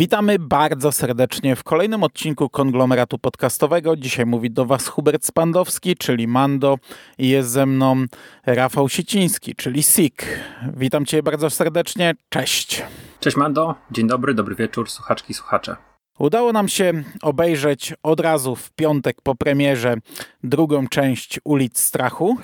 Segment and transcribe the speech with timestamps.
[0.00, 3.96] Witamy bardzo serdecznie w kolejnym odcinku konglomeratu podcastowego.
[3.96, 6.78] Dzisiaj mówi do Was Hubert Spandowski, czyli Mando,
[7.18, 8.04] i jest ze mną
[8.46, 10.26] Rafał Siciński, czyli Sik.
[10.76, 12.14] Witam Cię bardzo serdecznie.
[12.28, 12.82] Cześć.
[13.20, 15.89] Cześć Mando, dzień dobry, dobry wieczór, słuchaczki, słuchacze.
[16.20, 16.92] Udało nam się
[17.22, 19.94] obejrzeć od razu w piątek po premierze
[20.44, 22.36] drugą część Ulic Strachu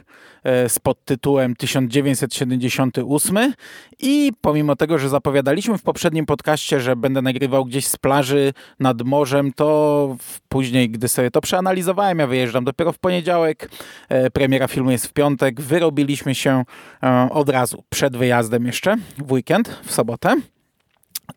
[0.44, 3.52] e, z podtytułem 1978
[3.98, 9.02] i pomimo tego, że zapowiadaliśmy w poprzednim podcaście, że będę nagrywał gdzieś z plaży nad
[9.02, 10.16] morzem, to
[10.48, 13.70] później, gdy sobie to przeanalizowałem, ja wyjeżdżam dopiero w poniedziałek,
[14.08, 16.64] e, premiera filmu jest w piątek, wyrobiliśmy się
[17.02, 20.36] e, od razu przed wyjazdem jeszcze w weekend, w sobotę.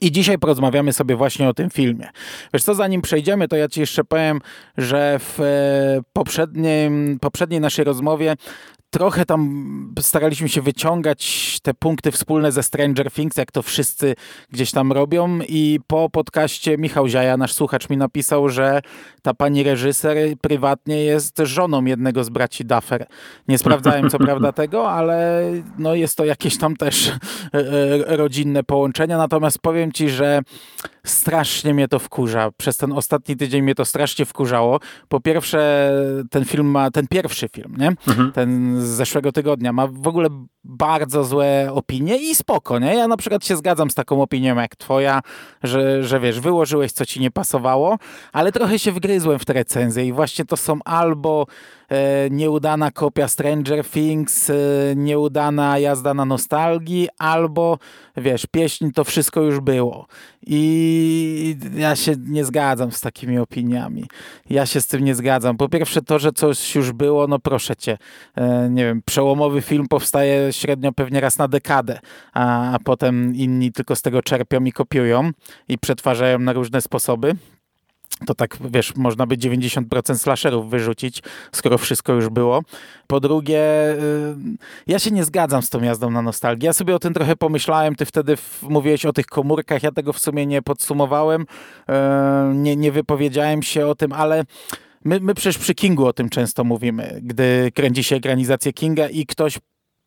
[0.02, 2.10] I dzisiaj porozmawiamy sobie właśnie o tym filmie.
[2.54, 4.42] Wiesz co, zanim przejdziemy, to ja ci jeszcze powiem,
[4.78, 8.36] że w e, poprzedniej, poprzedniej naszej rozmowie
[8.90, 14.16] trochę tam staraliśmy się wyciągać te punkty wspólne ze Stranger Things, jak to wszyscy
[14.52, 18.82] gdzieś tam robią i po podcaście Michał Ziaja, nasz słuchacz mi napisał, że
[19.22, 23.06] ta pani reżyser prywatnie jest żoną jednego z braci Duffer.
[23.48, 25.44] Nie sprawdzałem co prawda tego, ale
[25.78, 27.14] no jest to jakieś tam też e,
[27.54, 30.42] e, rodzinne połączenia, natomiast powiem ci, że
[31.04, 32.50] strasznie mnie to wkurza.
[32.58, 34.80] Przez ten ostatni tydzień mnie to strasznie wkurzało.
[35.08, 35.92] Po pierwsze,
[36.30, 37.88] ten film ma, ten pierwszy film, nie?
[37.88, 38.32] Mhm.
[38.32, 39.74] Ten z zeszłego tygodnia.
[39.74, 40.30] Ma w ogóle
[40.64, 42.96] bardzo złe opinie i spoko, nie?
[42.96, 45.22] Ja na przykład się zgadzam z taką opinią jak twoja,
[45.64, 47.98] że, że wiesz, wyłożyłeś co ci nie pasowało,
[48.34, 51.46] ale trochę się wgryzłem w te recenzje i właśnie to są albo
[51.90, 54.54] e, nieudana kopia Stranger Things, e,
[54.96, 57.78] nieudana jazda na nostalgii, albo
[58.18, 60.08] wiesz, pieśń to wszystko już było.
[60.46, 64.06] I ja się nie zgadzam z takimi opiniami.
[64.50, 65.58] Ja się z tym nie zgadzam.
[65.58, 67.98] Po pierwsze to, że coś już było, no proszę cię,
[68.36, 72.00] e, nie wiem, przełomowy film powstaje średnio pewnie raz na dekadę,
[72.34, 75.32] a, potem inni tylko z tego czerpią i kopiują
[75.68, 77.36] i przetwarzają na różne sposoby
[78.26, 82.62] to tak, wiesz, można by 90% slasherów wyrzucić, skoro wszystko już było.
[83.08, 84.36] Po drugie, y,
[84.88, 86.66] ja się nie zgadzam z tą jazdą na nostalgię.
[86.66, 90.20] Ja sobie o tym trochę pomyślałem, ty wtedy mówiłeś o tych komórkach, ja tego w
[90.20, 94.44] sumie nie podsumowałem, y, nie, nie wypowiedziałem się o tym, ale
[95.06, 99.26] my, my przecież przy Kingu o tym często mówimy, gdy kręci się ekranizację Kinga i
[99.26, 99.60] ktoś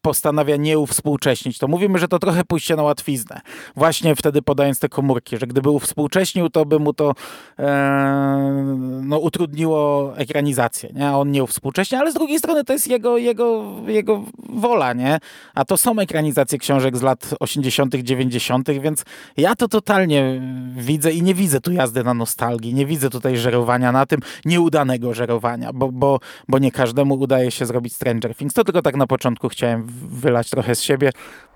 [0.03, 3.41] postanawia nie uwspółcześnić, to mówimy, że to trochę pójście na łatwiznę.
[3.77, 7.15] Właśnie wtedy podając te komórki, że gdyby uwspółcześnił, to by mu to
[7.59, 8.65] e,
[9.03, 11.09] no, utrudniło ekranizację, nie?
[11.09, 15.19] A on nie uwspółcześnie, ale z drugiej strony to jest jego, jego, jego wola, nie?
[15.55, 19.05] A to są ekranizacje książek z lat 80., 90., więc
[19.37, 20.43] ja to totalnie
[20.77, 25.15] widzę i nie widzę tu jazdy na nostalgii, nie widzę tutaj żerowania na tym, nieudanego
[25.15, 28.55] żerowania, bo, bo, bo nie każdemu udaje się zrobić Stranger Things.
[28.55, 31.11] To tylko tak na początku chciałem wylać trochę z siebie.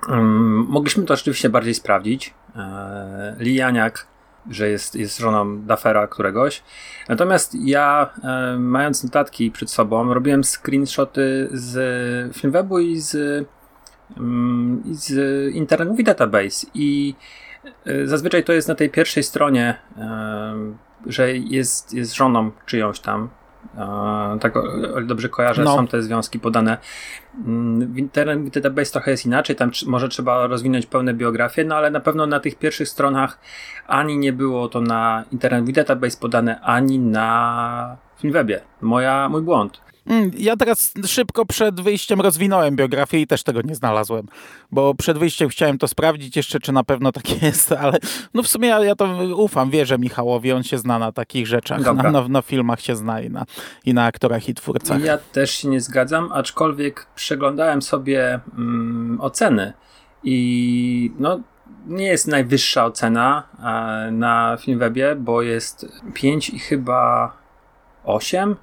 [0.09, 2.35] Um, mogliśmy to oczywiście bardziej sprawdzić.
[2.57, 4.07] E, Lijaniak,
[4.51, 6.63] że jest, jest żoną Dafera któregoś.
[7.09, 13.47] Natomiast ja, e, mając notatki przed sobą, robiłem screenshoty z Filmwebu i z,
[14.17, 15.11] um, i z
[15.55, 17.15] Internet Movie Database i
[17.87, 20.55] e, zazwyczaj to jest na tej pierwszej stronie, e,
[21.07, 23.29] że jest, jest żoną czyjąś tam,
[24.41, 24.55] tak
[25.07, 25.77] dobrze kojarzę, no.
[25.77, 26.79] są te związki podane.
[27.47, 31.91] Mm, w Internet Database trochę jest inaczej, tam może trzeba rozwinąć pełne biografie, no ale
[31.91, 33.39] na pewno na tych pierwszych stronach
[33.87, 38.61] ani nie było to na Internet Database podane, ani na Filmwebie.
[38.81, 39.86] Moja, mój błąd.
[40.07, 44.27] Mm, ja teraz szybko przed wyjściem rozwinąłem biografię i też tego nie znalazłem,
[44.71, 47.99] bo przed wyjściem chciałem to sprawdzić jeszcze, czy na pewno tak jest, ale
[48.35, 51.81] no w sumie ja, ja to ufam, wierzę Michałowi, on się zna na takich rzeczach,
[51.81, 53.45] na, na, na, filmach się zna i na,
[53.85, 55.03] i na aktorach i twórcach.
[55.03, 59.73] Ja też się nie zgadzam, aczkolwiek przeglądałem sobie mm, oceny
[60.25, 61.41] i no
[61.87, 67.33] nie jest najwyższa ocena e, na Filmwebie, bo jest 5 i chyba
[68.05, 68.57] 8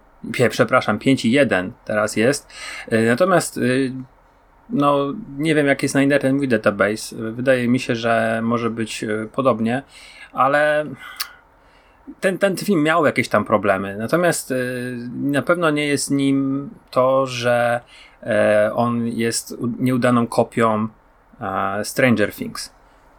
[0.50, 2.54] przepraszam, 5.1 teraz jest.
[2.94, 3.94] Y, natomiast y,
[4.70, 7.16] no, nie wiem jak jest na Internet mój database.
[7.16, 9.84] Wydaje mi się, że może być y, podobnie,
[10.34, 10.86] ale
[12.20, 13.98] ten, ten film miał jakieś tam problemy.
[13.98, 14.54] Natomiast
[15.22, 17.82] na pewno nie jest nim to, że
[18.24, 20.88] e, on jest nieudaną kopią
[21.84, 22.74] Stranger Things.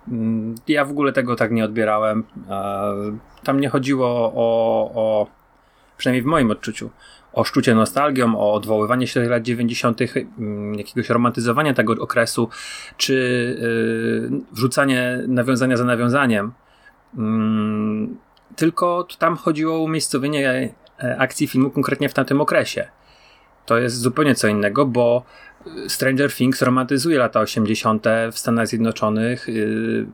[0.09, 2.25] Mm, ja w ogóle tego tak nie odbierałem.
[2.51, 2.93] E,
[3.45, 5.27] tam nie chodziło o, o
[5.97, 6.91] przynajmniej w moim odczuciu,
[7.33, 10.01] o szczucie nostalgią, o odwoływanie się do lat 90.,
[10.39, 12.49] mm, jakiegoś romantyzowania tego okresu,
[12.97, 13.15] czy
[14.31, 16.53] yy, wrzucanie nawiązania za nawiązaniem.
[17.15, 17.23] Yy,
[18.57, 22.89] tylko tam chodziło o umiejscowienie e, akcji filmu konkretnie w tamtym okresie.
[23.67, 25.25] To jest zupełnie co innego, bo
[25.67, 28.07] y, Stranger Things romantyzuje lata 80.
[28.33, 30.07] w Stanach Zjednoczonych, yy,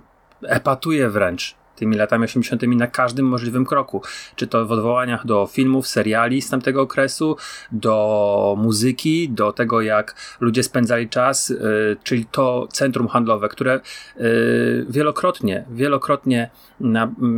[0.43, 2.62] epatuje wręcz tymi latami 80.
[2.62, 4.03] na każdym możliwym kroku.
[4.37, 7.37] Czy to w odwołaniach do filmów, seriali z tamtego okresu,
[7.73, 13.81] do muzyki, do tego jak ludzie spędzali czas, yy, czyli to centrum handlowe, które
[14.17, 16.50] yy, wielokrotnie, wielokrotnie
[16.81, 17.29] na, yy,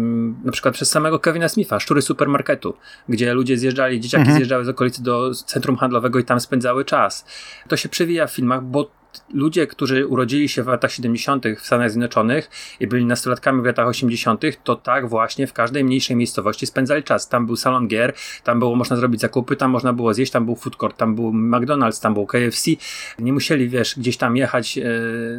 [0.44, 2.74] na przykład przez samego Kevina Smitha, szczury supermarketu,
[3.08, 4.36] gdzie ludzie zjeżdżali, dzieciaki mhm.
[4.36, 7.24] zjeżdżały z okolicy do centrum handlowego i tam spędzały czas.
[7.68, 9.01] To się przewija w filmach, bo
[9.34, 11.44] ludzie, którzy urodzili się w latach 70.
[11.58, 12.50] w Stanach Zjednoczonych
[12.80, 17.28] i byli nastolatkami w latach 80., to tak właśnie w każdej mniejszej miejscowości spędzali czas.
[17.28, 18.14] Tam był salon gier,
[18.44, 21.32] tam było można zrobić zakupy, tam można było zjeść, tam był food court, tam był
[21.32, 22.70] McDonald's, tam był KFC.
[23.18, 24.82] Nie musieli, wiesz, gdzieś tam jechać e,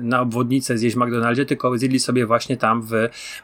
[0.02, 2.94] na obwodnicę, zjeść w McDonaldzie, tylko zjedli sobie właśnie tam w,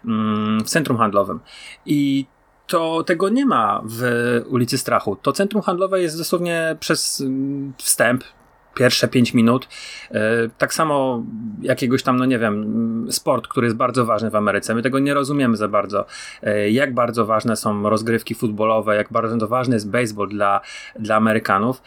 [0.06, 1.40] mm, w centrum handlowym.
[1.86, 2.26] I
[2.68, 4.04] to tego nie ma w
[4.48, 5.16] ulicy Strachu.
[5.16, 8.24] To centrum handlowe jest dosłownie przez mm, wstęp,
[8.80, 9.68] pierwsze 5 minut.
[10.12, 11.24] E, tak samo
[11.62, 14.76] jakiegoś tam, no nie wiem, sport, który jest bardzo ważny w Ameryce.
[14.76, 16.06] My tego nie rozumiemy za bardzo.
[16.44, 20.62] E, jak bardzo ważne są rozgrywki futbolowe, jak bardzo ważny jest baseball dla,
[21.00, 21.82] dla Amerykanów.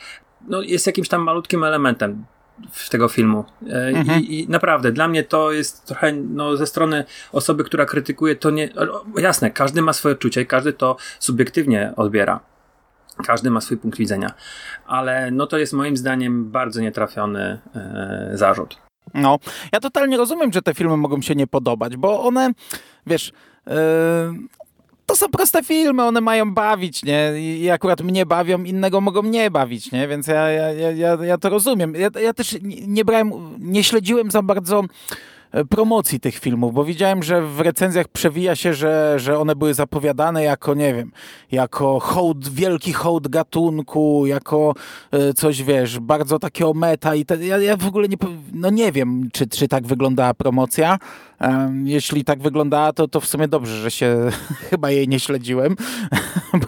[0.49, 2.25] No, jest jakimś tam malutkim elementem
[2.71, 3.45] w tego filmu.
[3.69, 4.21] E, mhm.
[4.21, 8.50] I, I, naprawdę, dla mnie to jest trochę no, ze strony osoby, która krytykuje, to
[8.50, 8.69] nie.
[9.17, 12.51] Jasne, każdy ma swoje odczucie, każdy to subiektywnie odbiera.
[13.26, 14.32] Każdy ma swój punkt widzenia,
[14.87, 18.79] ale no to jest moim zdaniem bardzo nietrafiony e, zarzut.
[19.14, 19.38] No,
[19.73, 22.50] ja totalnie rozumiem, że te filmy mogą się nie podobać, bo one,
[23.06, 23.32] wiesz,
[23.67, 24.35] e,
[25.06, 27.32] to są proste filmy, one mają bawić, nie?
[27.37, 30.09] I akurat mnie bawią, innego mogą nie bawić, nie?
[30.09, 31.94] Więc ja, ja, ja, ja to rozumiem.
[31.94, 32.56] Ja, ja też
[32.87, 34.82] nie, brałem, nie śledziłem za bardzo
[35.70, 40.43] promocji tych filmów, bo widziałem, że w recenzjach przewija się, że, że one były zapowiadane
[40.43, 41.12] jako, nie wiem,
[41.52, 44.75] jako hołd, wielki hołd gatunku, jako
[45.10, 48.16] e, coś, wiesz, bardzo takiego meta i te, ja, ja w ogóle nie,
[48.52, 50.99] no nie wiem, czy, czy tak wyglądała promocja,
[51.85, 54.31] jeśli tak wyglądała, to, to w sumie dobrze, że się
[54.71, 55.77] chyba jej nie śledziłem,
[56.61, 56.67] bo,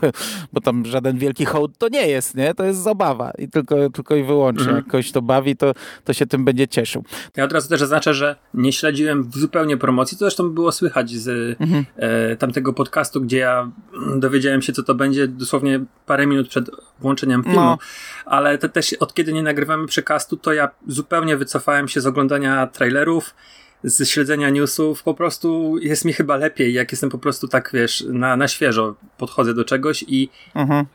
[0.52, 2.54] bo, tam żaden wielki hołd to nie jest, nie?
[2.54, 4.62] To jest zabawa i tylko, tylko i wyłącznie.
[4.62, 4.76] Mhm.
[4.76, 5.72] Jak ktoś to bawi, to,
[6.04, 7.04] to się tym będzie cieszył.
[7.36, 11.56] Ja od razu też zaznaczę, że nie śledziłem zupełnie promocji, to zresztą było słychać z
[11.60, 11.84] mhm.
[11.96, 13.70] e, tamtego podcastu, gdzie ja
[14.16, 16.70] dowiedziałem się, co to będzie dosłownie parę minut przed
[17.00, 17.78] włączeniem filmu, no.
[18.24, 23.34] ale też od kiedy nie nagrywamy przekastu, to ja zupełnie wycofałem się z oglądania trailerów,
[23.84, 28.04] z śledzenia newsów, po prostu jest mi chyba lepiej, jak jestem po prostu tak, wiesz,
[28.08, 30.86] na, na świeżo podchodzę do czegoś i mhm.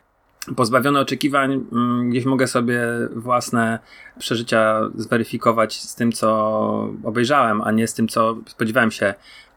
[0.55, 2.81] pozbawiony oczekiwań, mm, gdzieś mogę sobie
[3.15, 3.79] własne
[4.19, 6.29] przeżycia zweryfikować z tym, co
[7.03, 9.13] obejrzałem, a nie z tym, co spodziewałem się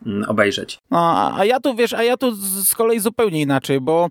[0.07, 0.79] mm, obejrzeć.
[0.91, 4.11] No, a ja tu, wiesz, a ja tu z kolei zupełnie inaczej, bo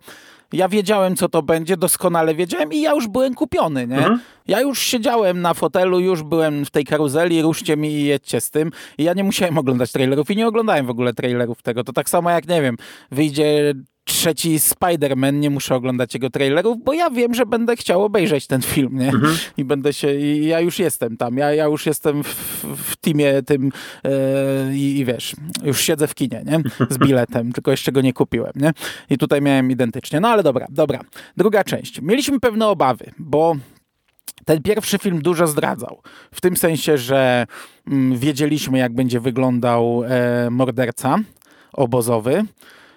[0.53, 3.97] ja wiedziałem, co to będzie, doskonale wiedziałem i ja już byłem kupiony, nie?
[3.97, 4.19] Mhm.
[4.47, 8.49] Ja już siedziałem na fotelu, już byłem w tej karuzeli, ruszcie mi i jedźcie z
[8.49, 8.71] tym.
[8.97, 11.83] I ja nie musiałem oglądać trailerów i nie oglądałem w ogóle trailerów tego.
[11.83, 12.75] To tak samo jak, nie wiem,
[13.11, 13.73] wyjdzie
[14.11, 18.61] trzeci Spider-Man, nie muszę oglądać jego trailerów, bo ja wiem, że będę chciał obejrzeć ten
[18.61, 19.09] film, nie?
[19.09, 19.35] Mhm.
[19.57, 22.27] I będę się, i ja już jestem tam, ja, ja już jestem w,
[22.77, 23.71] w teamie tym
[24.03, 24.11] yy,
[24.77, 26.61] i wiesz, już siedzę w kinie, nie?
[26.89, 28.71] Z biletem, tylko jeszcze go nie kupiłem, nie?
[29.09, 30.19] I tutaj miałem identycznie.
[30.19, 30.99] No ale dobra, dobra.
[31.37, 32.01] Druga część.
[32.01, 33.55] Mieliśmy pewne obawy, bo
[34.45, 36.01] ten pierwszy film dużo zdradzał.
[36.31, 37.45] W tym sensie, że
[37.87, 41.17] mm, wiedzieliśmy, jak będzie wyglądał e, morderca
[41.73, 42.43] obozowy.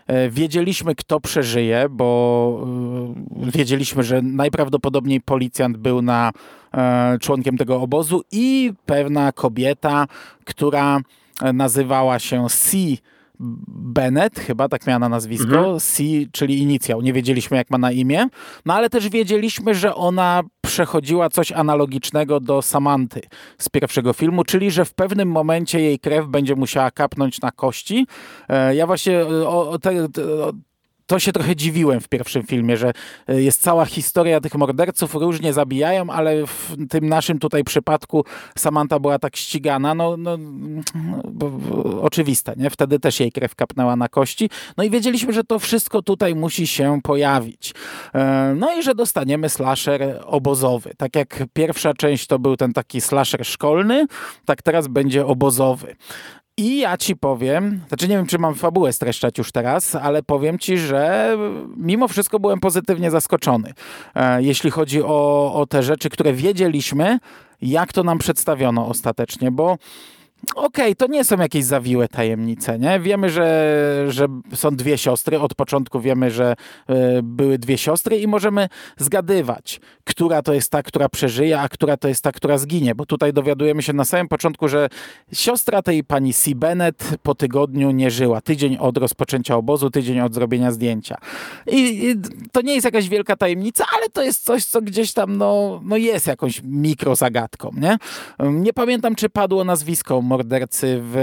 [0.06, 2.66] E, wiedzieliśmy, kto przeżyje, bo
[3.46, 6.32] e, wiedzieliśmy, że najprawdopodobniej policjant był na
[6.74, 10.06] e, członkiem tego obozu i pewna kobieta,
[10.44, 11.00] która
[11.52, 12.76] nazywała się C.
[13.38, 15.80] Bennett, chyba tak miała na nazwisko, mhm.
[15.80, 17.02] C, czyli inicjał.
[17.02, 18.28] Nie wiedzieliśmy, jak ma na imię,
[18.66, 23.20] no ale też wiedzieliśmy, że ona przechodziła coś analogicznego do Samanty
[23.58, 28.06] z pierwszego filmu, czyli że w pewnym momencie jej krew będzie musiała kapnąć na kości.
[28.48, 30.52] E, ja właśnie o, te, o,
[31.06, 32.92] to się trochę dziwiłem w pierwszym filmie, że
[33.28, 38.24] e, jest cała historia tych morderców, różnie zabijają, ale w tym naszym tutaj przypadku
[38.58, 40.38] Samantha była tak ścigana, no, no
[42.00, 42.70] oczywiste, nie?
[42.70, 44.50] Wtedy też jej krew kapnęła na kości.
[44.76, 47.74] No i wiedzieliśmy, że to wszystko tutaj musi się pojawić.
[48.14, 50.92] E, no i że dostaniemy slasher obozowy.
[50.96, 54.06] Tak jak pierwsza część to był ten taki slasher szkolny,
[54.44, 55.96] tak teraz będzie obozowy.
[56.56, 60.58] I ja ci powiem, znaczy nie wiem, czy mam fabułę streszczać już teraz, ale powiem
[60.58, 61.36] ci, że
[61.76, 63.72] mimo wszystko byłem pozytywnie zaskoczony,
[64.14, 67.18] e, jeśli chodzi o, o te rzeczy, które wiedzieliśmy,
[67.62, 69.78] jak to nam przedstawiono ostatecznie, bo
[70.54, 73.00] okej, okay, to nie są jakieś zawiłe tajemnice, nie?
[73.00, 76.54] Wiemy, że, że są dwie siostry, od początku wiemy, że
[76.90, 81.96] y, były dwie siostry i możemy zgadywać, która to jest ta, która przeżyje, a która
[81.96, 84.88] to jest ta, która zginie, bo tutaj dowiadujemy się na samym początku, że
[85.32, 86.50] siostra tej pani C.
[86.54, 88.40] Bennett po tygodniu nie żyła.
[88.40, 91.16] Tydzień od rozpoczęcia obozu, tydzień od zrobienia zdjęcia.
[91.66, 92.14] I, i
[92.52, 95.96] to nie jest jakaś wielka tajemnica, ale to jest coś, co gdzieś tam no, no
[95.96, 97.98] jest jakąś mikrozagadką, nie?
[98.50, 101.16] Nie pamiętam, czy padło nazwisko mordercy w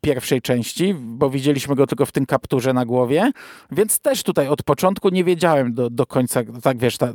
[0.00, 3.30] pierwszej części, bo widzieliśmy go tylko w tym kapturze na głowie,
[3.72, 7.12] więc też tutaj od początku nie wiedziałem do, do końca, tak wiesz, ta,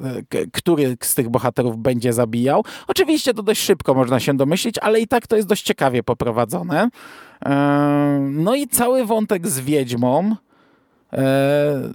[0.53, 2.63] który z tych bohaterów będzie zabijał.
[2.88, 6.89] Oczywiście to dość szybko można się domyślić, ale i tak to jest dość ciekawie poprowadzone.
[8.22, 10.47] No i cały wątek z Wiedźmą, E,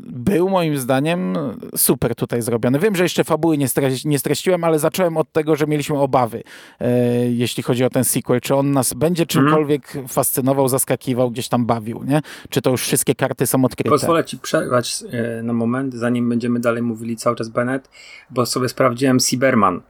[0.02, 1.36] był moim zdaniem
[1.76, 2.78] super tutaj zrobiony.
[2.78, 6.42] Wiem, że jeszcze fabuły nie, streś, nie streściłem, ale zacząłem od tego, że mieliśmy obawy,
[6.80, 6.90] e,
[7.30, 8.40] jeśli chodzi o ten sequel.
[8.40, 10.08] Czy on nas będzie czymkolwiek mm.
[10.08, 12.20] fascynował, zaskakiwał, gdzieś tam bawił, nie?
[12.50, 13.90] Czy to już wszystkie karty są odkryte?
[13.90, 17.90] Pozwolę ci przerwać e, na moment, zanim będziemy dalej mówili cały czas Bennett,
[18.30, 19.80] bo sobie sprawdziłem Cyberman.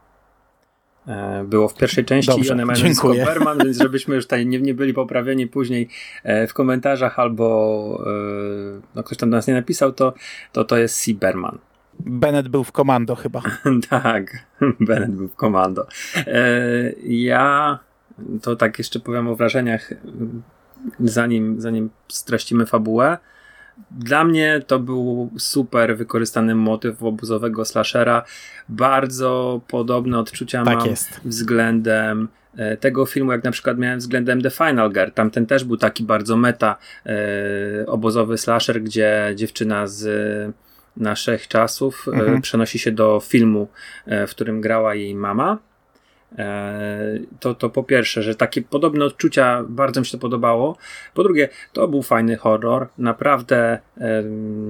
[1.07, 4.47] E, było w pierwszej części Dobrze, i one mają nazwisko Berman, więc żebyśmy już tutaj
[4.47, 5.89] nie, nie byli poprawieni później
[6.23, 10.15] e, w komentarzach albo e, no ktoś tam do nas nie napisał, to
[10.53, 11.15] to, to jest C.
[11.15, 11.59] Berman.
[12.01, 13.43] Bennett był w komando chyba.
[13.91, 14.47] tak,
[14.81, 15.87] Bennett był w komando.
[17.05, 17.79] Ja
[18.43, 19.91] to tak jeszcze powiem o wrażeniach,
[21.01, 23.19] zanim, zanim streścimy fabułę.
[23.91, 28.25] Dla mnie to był super wykorzystany motyw obozowego slashera.
[28.69, 31.21] Bardzo podobne odczucia tak mam jest.
[31.25, 35.11] względem e, tego filmu, jak na przykład miałem względem The Final Girl.
[35.11, 36.77] Tamten też był taki bardzo meta
[37.07, 40.55] e, obozowy slasher, gdzie dziewczyna z
[40.97, 42.41] naszych czasów e, mhm.
[42.41, 43.69] przenosi się do filmu,
[44.07, 45.72] e, w którym grała jej mama E,
[47.41, 50.77] to, to po pierwsze, że takie podobne odczucia bardzo mi się to podobało.
[51.15, 52.89] Po drugie, to był fajny horror.
[52.99, 53.79] Naprawdę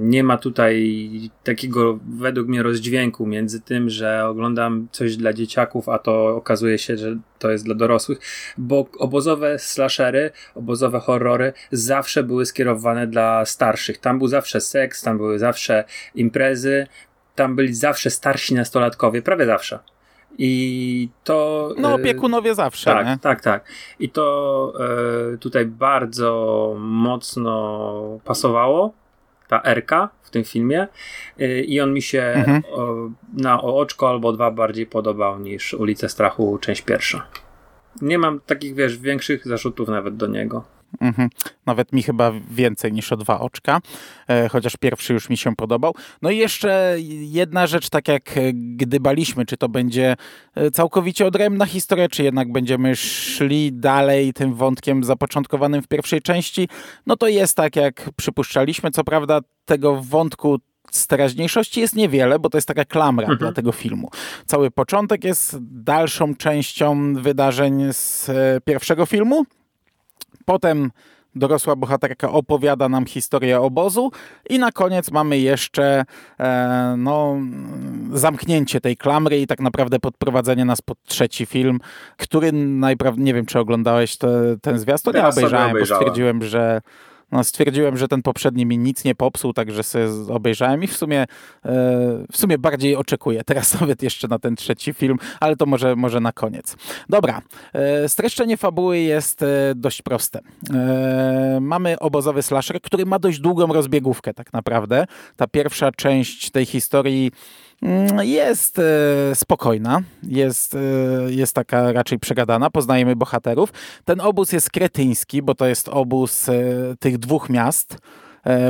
[0.01, 1.03] nie ma tutaj
[1.45, 6.97] takiego według mnie rozdźwięku między tym, że oglądam coś dla dzieciaków, a to okazuje się,
[6.97, 8.19] że to jest dla dorosłych,
[8.59, 13.99] bo obozowe slashery, obozowe horrory zawsze były skierowane dla starszych.
[13.99, 16.87] Tam był zawsze seks, tam były zawsze imprezy,
[17.35, 19.79] tam byli zawsze starsi nastolatkowie, prawie zawsze.
[20.39, 21.69] I to.
[21.79, 22.91] No, e, opiekunowie zawsze.
[22.91, 23.19] Tak, nie?
[23.21, 23.69] tak, tak.
[24.01, 24.73] I to
[25.35, 28.93] e, tutaj bardzo mocno pasowało.
[29.49, 30.89] Ta Erka w tym filmie.
[31.39, 32.63] E, I on mi się mhm.
[33.37, 37.27] na oczko albo dwa bardziej podobał niż Ulice Strachu, część pierwsza.
[38.03, 40.65] Nie mam takich, wiesz, większych zarzutów nawet do niego.
[41.01, 41.29] Mhm.
[41.67, 43.81] Nawet mi chyba więcej niż o dwa oczka,
[44.29, 45.95] e, chociaż pierwszy już mi się podobał.
[46.23, 50.17] No i jeszcze jedna rzecz, tak jak e, gdybaliśmy, czy to będzie
[50.55, 56.69] e, całkowicie odrębna historia, czy jednak będziemy szli dalej tym wątkiem zapoczątkowanym w pierwszej części,
[57.07, 58.91] no to jest tak, jak przypuszczaliśmy.
[58.91, 60.59] Co prawda tego wątku
[60.91, 63.39] z teraźniejszości jest niewiele, bo to jest taka klamra mhm.
[63.39, 64.11] dla tego filmu.
[64.47, 68.31] Cały początek jest dalszą częścią wydarzeń z
[68.65, 69.45] pierwszego filmu,
[70.45, 70.91] Potem
[71.35, 74.11] dorosła bohaterka opowiada nam historię obozu
[74.51, 76.05] i na koniec mamy jeszcze
[76.41, 77.37] e, no,
[78.13, 81.79] zamknięcie tej klamry i tak naprawdę podprowadzenie nas pod trzeci film,
[82.17, 86.81] który najprawdopodobniej, nie wiem czy oglądałeś te, ten zwiastun, ja, ja obejrzałem, bo stwierdziłem, że
[87.33, 91.21] no, stwierdziłem, że ten poprzedni mi nic nie popsuł, także sobie obejrzałem i w sumie,
[91.21, 91.27] e,
[92.33, 96.21] w sumie bardziej oczekuję teraz nawet jeszcze na ten trzeci film, ale to może, może
[96.21, 96.77] na koniec.
[97.09, 99.47] Dobra, e, streszczenie fabuły jest e,
[99.77, 100.41] dość proste.
[101.61, 105.07] Mamy obozowy slasher, który ma dość długą rozbiegówkę tak naprawdę.
[105.37, 107.33] Ta pierwsza część tej historii
[108.23, 108.83] jest e,
[109.35, 110.79] spokojna, jest, e,
[111.29, 113.73] jest taka raczej przegadana, poznajemy bohaterów.
[114.05, 116.55] Ten obóz jest kretyński, bo to jest obóz e,
[117.01, 117.99] tych dwóch miast,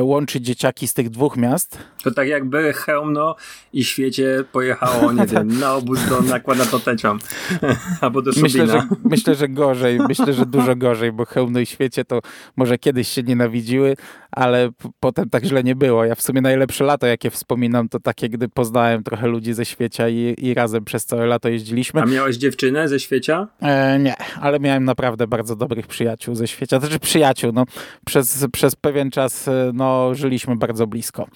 [0.00, 1.78] łączy dzieciaki z tych dwóch miast.
[2.04, 3.36] To tak jakby Chełmno
[3.72, 7.18] i Świecie pojechało, nie wiem, na obóz do nakłada to teciom.
[8.00, 12.04] Albo do Myślę że, myślę, że gorzej, myślę, że dużo gorzej, bo Chełmno i Świecie
[12.04, 12.20] to
[12.56, 13.96] może kiedyś się nienawidziły,
[14.30, 16.04] ale potem tak źle nie było.
[16.04, 20.08] Ja w sumie najlepsze lato, jakie wspominam, to takie, gdy poznałem trochę ludzi ze Świecia
[20.08, 22.00] i, i razem przez całe lato jeździliśmy.
[22.00, 23.48] A miałeś dziewczynę ze Świecia?
[23.62, 26.80] E, nie, ale miałem naprawdę bardzo dobrych przyjaciół ze Świecia.
[26.80, 27.64] Znaczy przyjaciół, no
[28.06, 31.26] przez, przez pewien czas e, no, żyliśmy bardzo blisko.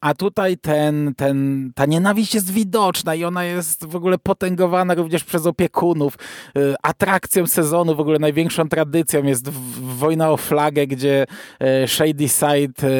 [0.00, 5.24] A tutaj ten, ten, ta nienawiść jest widoczna i ona jest w ogóle potęgowana również
[5.24, 6.18] przez opiekunów.
[6.56, 9.48] Y, atrakcją sezonu, w ogóle największą tradycją jest
[9.80, 11.26] wojna o flagę, gdzie
[11.60, 12.90] e, Shady Side e,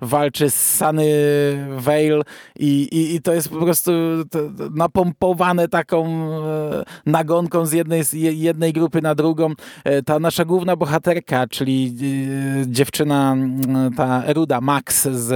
[0.00, 1.10] walczy z Sunny
[1.76, 2.22] Vale
[2.58, 3.92] i, i, i to jest po prostu
[4.74, 9.54] napompowane taką e, nagonką z jednej, z jednej grupy na drugą.
[10.06, 11.94] Ta nasza główna bohaterka, czyli
[12.66, 12.89] dziewczyna,
[13.96, 15.30] ta Eruda Max z,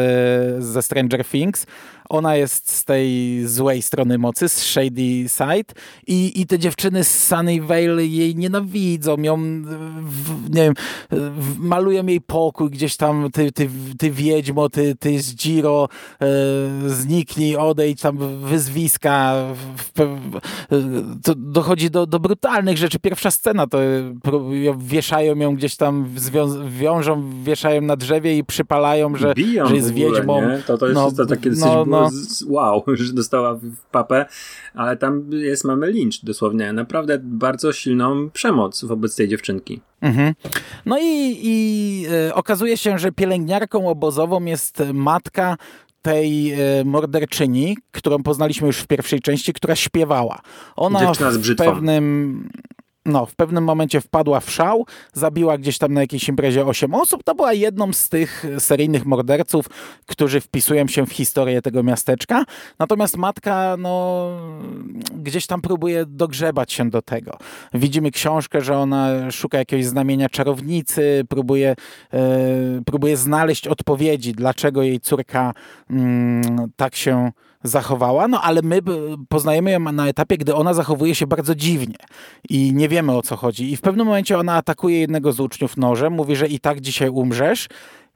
[0.65, 1.67] ze Stranger Things,
[2.09, 5.75] ona jest z tej złej strony mocy, z Shady Side
[6.07, 9.37] i, i te dziewczyny z Sunnyvale jej nienawidzą, ją,
[10.03, 10.75] w, nie wiem,
[11.11, 15.89] w, malują jej pokój gdzieś tam, ty, ty, ty wiedźmo, ty, ty z Giro,
[16.21, 16.27] e,
[16.87, 19.35] zniknij, odejdź, tam wyzwiska,
[19.77, 19.93] w,
[21.23, 22.99] to dochodzi do, do brutalnych rzeczy.
[22.99, 23.79] Pierwsza scena to
[24.79, 26.09] wieszają ją gdzieś tam,
[26.69, 30.49] wiążą, wieszają na drzewie i przypalają, że, Biją że jest ogóle, wiedźmą.
[30.49, 30.63] Nie?
[30.67, 32.11] To, to jest no, to takie no, no.
[32.47, 34.27] wow, że dostała w papę,
[34.75, 36.73] ale tam jest, mamy lincz dosłownie.
[36.73, 39.81] Naprawdę bardzo silną przemoc wobec tej dziewczynki.
[40.01, 40.35] Mhm.
[40.87, 45.57] No i, i e, okazuje się, że pielęgniarką obozową jest matka
[46.03, 50.41] tej e, morderczyni, którą poznaliśmy już w pierwszej części, która śpiewała.
[50.77, 52.49] Ona w pewnym
[53.07, 57.25] no, w pewnym momencie wpadła w szał, zabiła gdzieś tam na jakiejś imprezie 8 osób.
[57.25, 59.67] To była jedną z tych seryjnych morderców,
[60.07, 62.45] którzy wpisują się w historię tego miasteczka.
[62.79, 64.29] Natomiast matka, no,
[65.15, 67.39] gdzieś tam próbuje dogrzebać się do tego.
[67.75, 71.77] Widzimy książkę, że ona szuka jakiegoś znamienia czarownicy, próbuje,
[72.13, 75.55] e, próbuje znaleźć odpowiedzi, dlaczego jej córka
[75.91, 76.43] mm,
[76.77, 77.31] tak się
[77.65, 78.81] zachowała, no ale my
[79.29, 81.97] poznajemy ją na etapie, gdy ona zachowuje się bardzo dziwnie
[82.51, 83.73] i nie wiemy o co chodzi.
[83.73, 87.09] I w pewnym momencie ona atakuje jednego z uczniów nożem, mówi, że i tak dzisiaj
[87.09, 87.69] umrzesz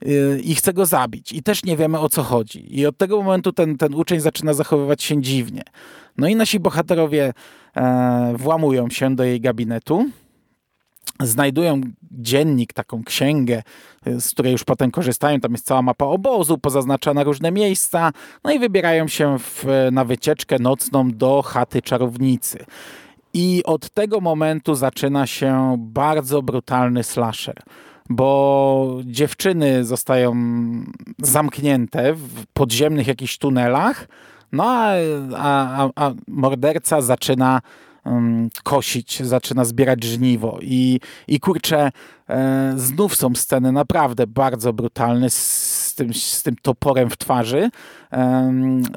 [0.07, 1.33] y, i chce go zabić.
[1.33, 2.79] I też nie wiemy o co chodzi.
[2.79, 5.63] I od tego momentu ten, ten uczeń zaczyna zachowywać się dziwnie.
[6.17, 7.33] No i nasi bohaterowie
[7.77, 10.07] e, włamują się do jej gabinetu
[11.21, 13.63] znajdują dziennik, taką księgę,
[14.07, 15.41] y, z której już potem korzystają.
[15.41, 18.13] Tam jest cała mapa obozu, pozaznaczana różne miejsca.
[18.45, 22.65] No i wybierają się w, na wycieczkę nocną do chaty czarownicy.
[23.35, 27.63] I od tego momentu zaczyna się bardzo brutalny slasher,
[28.11, 30.35] bo dziewczyny zostają
[31.23, 34.09] zamknięte w podziemnych jakichś tunelach,
[34.53, 34.95] no a,
[35.37, 37.61] a, a morderca zaczyna
[38.63, 41.91] kosić, zaczyna zbierać żniwo i, i kurczę,
[42.29, 47.71] e, znów są sceny naprawdę bardzo brutalne z tym, z tym toporem w twarzy.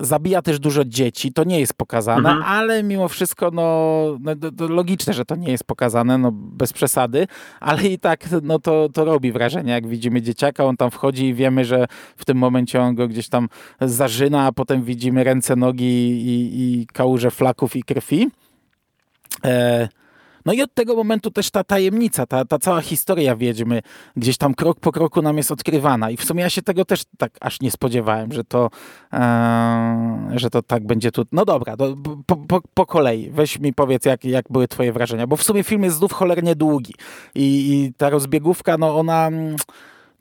[0.01, 2.43] zabija też dużo dzieci, to nie jest pokazane, mhm.
[2.43, 7.27] ale mimo wszystko no, no logiczne, że to nie jest pokazane, no bez przesady,
[7.59, 11.33] ale i tak no to, to robi wrażenie, jak widzimy dzieciaka, on tam wchodzi i
[11.33, 13.49] wiemy, że w tym momencie on go gdzieś tam
[13.81, 18.29] zażyna, a potem widzimy ręce, nogi i, i kałuże flaków i krwi.
[19.45, 19.87] E,
[20.45, 23.81] no i od tego momentu też ta tajemnica, ta, ta cała historia Wiedźmy
[24.15, 26.09] gdzieś tam krok po kroku nam jest odkrywana.
[26.09, 28.69] I w sumie ja się tego też tak aż nie spodziewałem, że to,
[29.13, 31.25] e, że to tak będzie tu.
[31.31, 31.75] No dobra,
[32.25, 33.29] po, po, po, kolei.
[33.29, 36.55] Weź mi powiedz jak, jak były twoje wrażenia, bo w sumie film jest znów cholernie
[36.55, 36.93] długi.
[37.35, 39.29] I, i ta rozbiegówka, no ona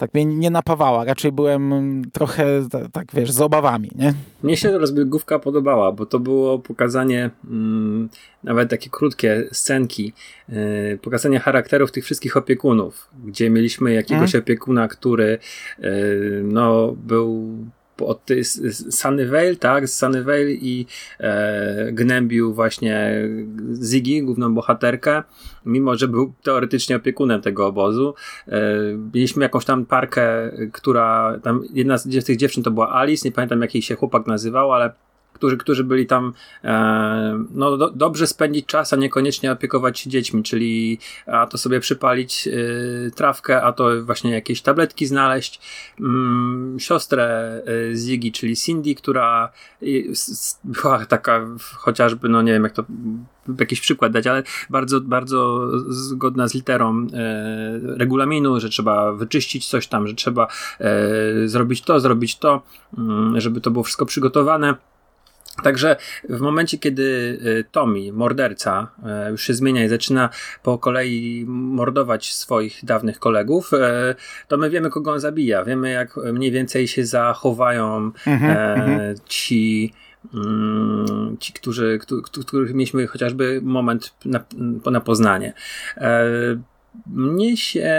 [0.01, 1.05] tak mnie nie napawała.
[1.05, 2.47] Raczej byłem trochę,
[2.93, 4.15] tak wiesz, z obawami, nie?
[4.43, 8.09] Mnie się rozbiegówka podobała, bo to było pokazanie mm,
[8.45, 10.13] nawet takie krótkie scenki,
[10.49, 14.45] yy, pokazanie charakterów tych wszystkich opiekunów, gdzie mieliśmy jakiegoś hmm.
[14.45, 15.39] opiekuna, który
[15.79, 17.55] yy, no, był
[18.03, 18.29] od
[18.91, 20.87] Sunnyvale, tak, z Sunnyvale i
[21.21, 23.29] e, gnębił właśnie
[23.83, 25.23] Ziggy, główną bohaterkę,
[25.67, 28.15] mimo że był teoretycznie opiekunem tego obozu.
[28.49, 28.61] E,
[29.15, 33.63] mieliśmy jakąś tam parkę, która tam, jedna z tych dziewczyn to była Alice, nie pamiętam
[33.63, 34.93] jak jej się chłopak nazywał, ale
[35.40, 36.33] którzy, którzy byli tam
[36.64, 41.81] e, no, do, dobrze spędzić czas, a niekoniecznie opiekować się dziećmi, czyli a to sobie
[41.81, 45.61] przypalić e, trawkę, a to właśnie jakieś tabletki znaleźć.
[46.00, 47.26] Mm, siostrę
[47.90, 49.53] e, Ziggy, czyli Cindy, która
[50.64, 52.85] była taka chociażby, no nie wiem jak to
[53.59, 59.87] jakiś przykład dać, ale bardzo, bardzo zgodna z literą e, regulaminu, że trzeba wyczyścić coś
[59.87, 60.48] tam, że trzeba
[60.81, 62.62] e, zrobić to, zrobić to,
[62.98, 64.74] mm, żeby to było wszystko przygotowane.
[65.63, 65.97] Także
[66.29, 68.91] w momencie, kiedy y, Tommy, morderca,
[69.27, 70.31] y, już się zmienia i zaczyna
[70.63, 73.77] po kolei mordować swoich dawnych kolegów, y,
[74.49, 75.65] to my wiemy, kogo on zabija.
[75.65, 79.15] Wiemy, jak mniej więcej się zachowają mhm, mhm.
[79.25, 79.93] ci
[80.35, 81.99] mm, ci, którzy,
[82.47, 84.45] których mieliśmy chociażby moment na,
[84.91, 85.53] na poznanie.
[85.97, 86.23] E,
[87.07, 87.93] mnie się,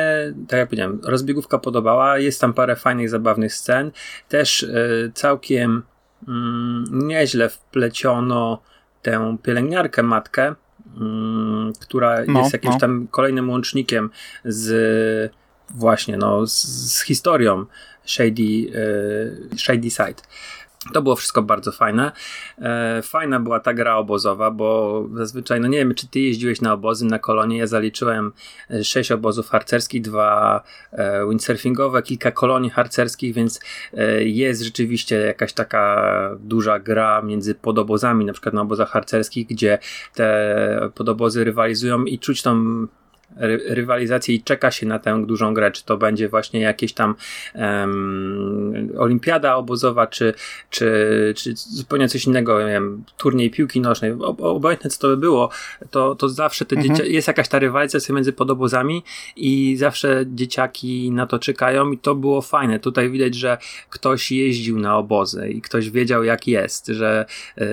[0.48, 2.18] tak jak powiedziałem, rozbiegówka podobała.
[2.18, 3.92] Jest tam parę fajnych, zabawnych scen.
[4.30, 4.66] Też
[5.14, 5.84] całkiem mm,
[6.92, 8.62] nieźle wpleciono
[9.02, 10.56] tę pielęgniarkę matkę,
[10.98, 12.80] mm, która no, jest jakimś no.
[12.80, 14.10] tam kolejnym łącznikiem
[14.46, 15.34] z
[15.70, 17.66] właśnie no, z, z historią
[18.06, 20.22] Shady, y, Shady Side.
[20.94, 22.12] To było wszystko bardzo fajne.
[22.58, 26.74] E, fajna była ta gra obozowa, bo zazwyczaj, no nie wiem, czy ty jeździłeś na
[26.74, 27.58] obozy, na kolonie.
[27.58, 28.32] Ja zaliczyłem
[28.70, 33.60] e, sześć obozów harcerskich, dwa e, windsurfingowe, kilka kolonii harcerskich, więc
[34.20, 39.78] jest rzeczywiście jakaś taka duża gra między podobozami, na przykład na obozach harcerskich, gdzie
[40.13, 42.88] te podobozy rywalizują i czuć tą
[43.70, 47.15] rywalizację i czeka się na tę dużą grę, czy to będzie właśnie jakieś tam
[47.56, 50.34] um, olimpiada obozowa, czy,
[50.70, 55.50] czy, czy zupełnie coś innego, nie wiem, turniej piłki nożnej, obojętne co to by było,
[55.91, 57.12] to, to zawsze te mhm.
[57.12, 59.04] jest jakaś ta rywalizacja między podobozami
[59.36, 62.80] i zawsze dzieciaki na to czekają i to było fajne.
[62.80, 63.58] Tutaj widać, że
[63.89, 67.26] ktoś jeździł na obozy i ktoś wiedział jak jest, że
[67.58, 67.63] y,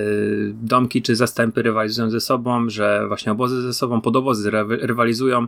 [0.54, 5.47] domki czy zastępy rywalizują ze sobą, że właśnie obozy ze sobą, podobozy rywalizują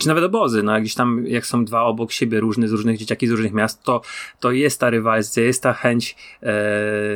[0.00, 3.26] czy nawet obozy, no gdzieś tam jak są dwa obok siebie różne, z różnych dzieciaki
[3.26, 4.00] z różnych miast, to,
[4.40, 6.54] to jest ta rywalizacja, jest ta chęć, e,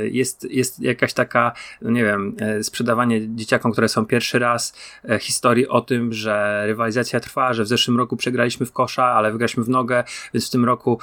[0.09, 4.75] jest, jest jakaś taka, no nie wiem, e, sprzedawanie dzieciakom, które są pierwszy raz,
[5.21, 9.65] historii o tym, że rywalizacja trwa, że w zeszłym roku przegraliśmy w kosza, ale wygraliśmy
[9.65, 10.99] w nogę, więc w tym roku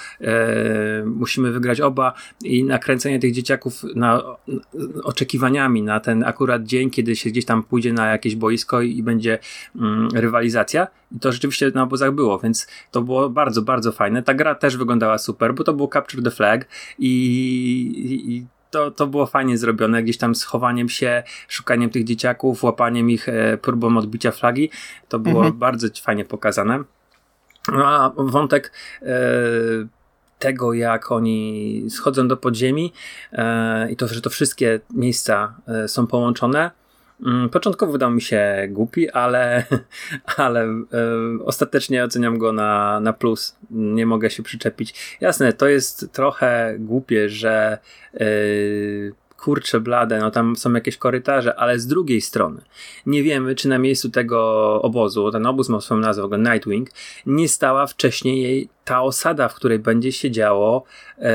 [1.06, 4.24] musimy wygrać oba i nakręcenie tych dzieciaków na,
[5.04, 9.04] oczekiwaniami na ten akurat dzień, kiedy się gdzieś tam pójdzie na jakieś boisko i, i
[9.04, 9.40] będzie
[9.76, 14.24] mm, rywalizacja, i to rzeczywiście na obozach było, więc to było bardzo, bardzo fajne.
[14.24, 16.68] Ta gra też wyglądała super, bo to było Capture the Flag
[17.00, 17.14] i,
[18.28, 23.30] i to, to było fajnie zrobione, gdzieś tam schowaniem się, szukaniem tych dzieciaków, łapaniem ich,
[23.30, 24.70] e, próbą odbicia flagi.
[25.10, 25.60] To było mhm.
[25.60, 26.84] bardzo fajnie pokazane.
[27.72, 29.08] No a wątek e,
[30.40, 32.94] tego, jak oni schodzą do podziemi
[33.32, 36.72] e, i to, że to wszystkie miejsca e, są połączone,
[37.52, 39.64] początkowo wydał mi się głupi, ale,
[40.38, 40.84] ale e,
[41.46, 43.56] ostatecznie oceniam go na, na plus.
[43.72, 45.18] Nie mogę się przyczepić.
[45.22, 47.78] Jasne, to jest trochę głupie, że
[48.14, 48.28] e,
[49.38, 52.62] kurcze blade, no tam są jakieś korytarze, ale z drugiej strony
[53.06, 56.90] nie wiemy, czy na miejscu tego obozu, ten obóz ma swoją nazwę, Nightwing,
[57.26, 60.84] nie stała wcześniej jej ta osada, w której będzie się działo
[61.20, 61.34] e,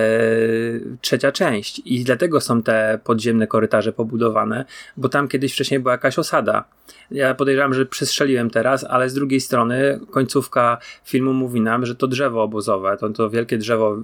[1.00, 1.82] trzecia część.
[1.84, 4.64] I dlatego są te podziemne korytarze pobudowane,
[4.96, 6.64] bo tam kiedyś wcześniej była jakaś osada.
[7.10, 12.06] Ja podejrzewam, że przestrzeliłem teraz, ale z drugiej strony końcówka filmu mówi nam, że to
[12.06, 13.96] drzewo obozowe, to, to wielkie drzewo,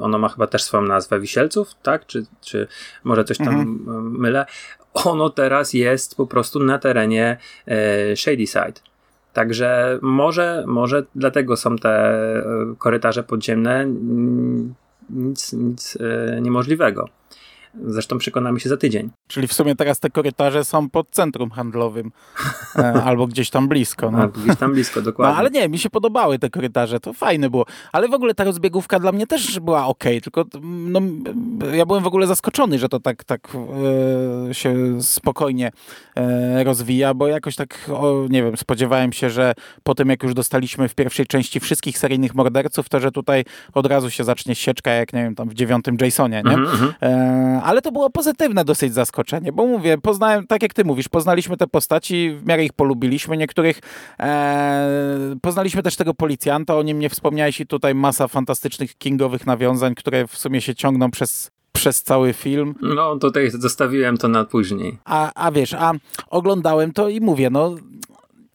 [0.00, 2.06] ono ma chyba też swoją nazwę Wisielców, tak?
[2.06, 2.66] Czy, czy
[3.04, 4.18] może coś tam mhm.
[4.18, 4.46] mylę?
[4.94, 8.95] Ono teraz jest po prostu na terenie e, Shady Side.
[9.36, 12.44] Także może, może dlatego są te e,
[12.78, 13.86] korytarze podziemne.
[15.10, 17.08] Nic, nic e, niemożliwego.
[17.84, 19.10] Zresztą przekonamy się za tydzień.
[19.28, 22.12] Czyli w sumie teraz te korytarze są pod centrum handlowym
[22.76, 24.10] e, albo gdzieś tam blisko.
[24.10, 24.18] No.
[24.18, 25.32] Albo gdzieś tam blisko, dokładnie.
[25.32, 27.66] No, ale nie, mi się podobały te korytarze, to fajne było.
[27.92, 31.00] Ale w ogóle ta rozbiegówka dla mnie też była ok, tylko no,
[31.74, 33.48] ja byłem w ogóle zaskoczony, że to tak, tak
[34.50, 35.70] e, się spokojnie
[36.16, 40.34] e, rozwija, bo jakoś tak, o, nie wiem, spodziewałem się, że po tym jak już
[40.34, 44.90] dostaliśmy w pierwszej części wszystkich seryjnych morderców, to że tutaj od razu się zacznie sieczka,
[44.90, 46.54] jak nie wiem, tam w dziewiątym Jasonie, nie?
[46.54, 46.92] Mm -hmm.
[47.02, 51.56] e, ale to było pozytywne dosyć zaskoczenie, bo mówię, poznałem, tak jak ty mówisz, poznaliśmy
[51.56, 53.80] te postaci, w miarę ich polubiliśmy, niektórych
[54.20, 59.94] e, poznaliśmy też tego policjanta, o nim nie wspomniałeś i tutaj masa fantastycznych kingowych nawiązań,
[59.94, 62.74] które w sumie się ciągną przez przez cały film.
[62.82, 64.98] No, tutaj zostawiłem to na później.
[65.04, 65.92] A, a wiesz, a
[66.30, 67.74] oglądałem to i mówię, no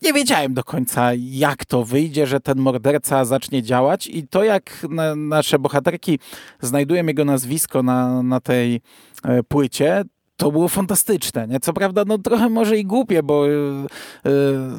[0.02, 4.88] nie wiedziałem do końca, jak to wyjdzie, że ten morderca zacznie działać i to, jak
[4.90, 6.20] na, nasze bohaterki
[6.62, 8.82] znajdują jego nazwisko na, na tej
[9.24, 10.04] e, płycie,
[10.38, 11.48] to było fantastyczne.
[11.48, 11.60] Nie?
[11.60, 13.88] Co prawda, no trochę może i głupie, bo yy,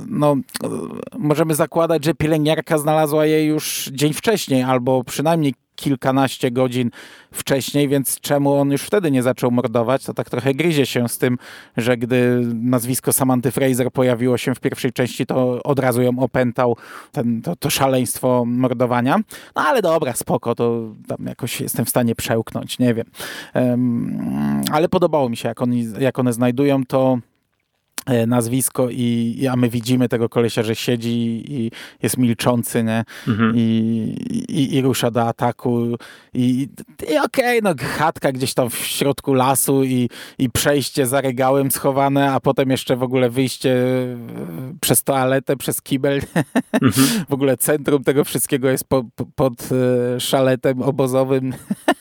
[0.06, 0.70] no, yy,
[1.18, 6.90] możemy zakładać, że pielęgniarka znalazła je już dzień wcześniej, albo przynajmniej kilkanaście godzin
[7.32, 11.18] wcześniej, więc czemu on już wtedy nie zaczął mordować, to tak trochę gryzie się z
[11.18, 11.38] tym,
[11.76, 16.76] że gdy nazwisko Samanty Fraser pojawiło się w pierwszej części, to od razu ją opętał
[17.12, 19.18] ten, to, to szaleństwo mordowania.
[19.56, 23.06] No ale dobra, spoko, to tam jakoś jestem w stanie przełknąć, nie wiem.
[23.54, 27.18] Um, ale podobało mi się, jak, oni, jak one znajdują to
[28.26, 31.70] nazwisko i, a my widzimy tego kolesia, że siedzi i
[32.02, 33.04] jest milczący, nie?
[33.28, 33.52] Mhm.
[33.56, 33.60] I,
[34.48, 35.96] i, I, rusza do ataku
[36.34, 36.68] i,
[37.10, 41.70] i okej, okay, no chatka gdzieś tam w środku lasu i, i przejście za regałem
[41.70, 44.16] schowane, a potem jeszcze w ogóle wyjście e,
[44.80, 46.20] przez toaletę, przez kibel.
[46.72, 47.24] Mhm.
[47.28, 51.52] w ogóle centrum tego wszystkiego jest po, po, pod e, szaletem obozowym.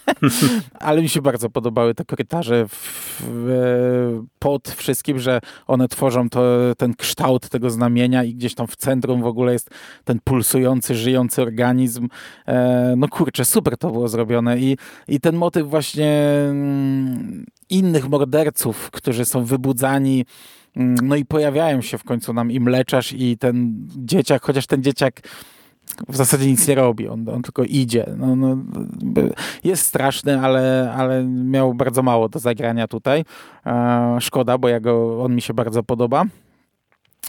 [0.79, 3.21] Ale mi się bardzo podobały te korytarze w,
[4.39, 6.41] pod wszystkim, że one tworzą to,
[6.77, 9.69] ten kształt tego znamienia i gdzieś tam w centrum w ogóle jest
[10.03, 12.07] ten pulsujący, żyjący organizm.
[12.47, 14.77] E, no kurczę, super to było zrobione i,
[15.07, 16.11] i ten motyw właśnie
[16.49, 20.25] mm, innych morderców, którzy są wybudzani
[20.75, 24.83] mm, no i pojawiają się w końcu nam i mleczarz i ten dzieciak, chociaż ten
[24.83, 25.21] dzieciak
[26.09, 28.05] w zasadzie nic nie robi, on, on tylko idzie.
[28.17, 28.57] No, no,
[29.63, 33.25] jest straszny, ale, ale miał bardzo mało do zagrania tutaj.
[33.65, 36.25] E, szkoda, bo ja go, on mi się bardzo podoba.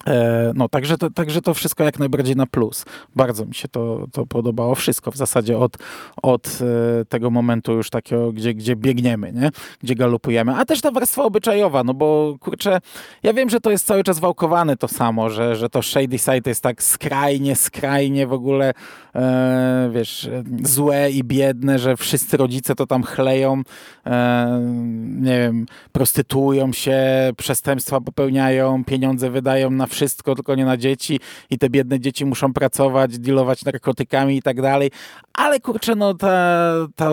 [0.07, 2.85] E, no, także to, także to wszystko jak najbardziej na plus.
[3.17, 4.75] Bardzo mi się to, to podobało.
[4.75, 5.77] Wszystko w zasadzie od,
[6.23, 6.59] od
[7.01, 9.51] e, tego momentu już takiego, gdzie, gdzie biegniemy, nie?
[9.83, 10.55] gdzie galopujemy.
[10.55, 12.81] A też ta warstwa obyczajowa, no bo kurczę,
[13.23, 16.51] ja wiem, że to jest cały czas wałkowane to samo, że, że to Shady Side
[16.51, 18.73] jest tak skrajnie, skrajnie w ogóle
[19.15, 20.31] e, wiesz,
[20.63, 23.63] złe i biedne, że wszyscy rodzice to tam chleją,
[24.07, 24.61] e,
[25.05, 27.03] nie wiem, prostytują się,
[27.37, 32.53] przestępstwa popełniają, pieniądze wydają na wszystko, tylko nie na dzieci i te biedne dzieci muszą
[32.53, 34.91] pracować, dealować narkotykami i tak dalej.
[35.35, 37.11] Ale kurczę, no ta, ta,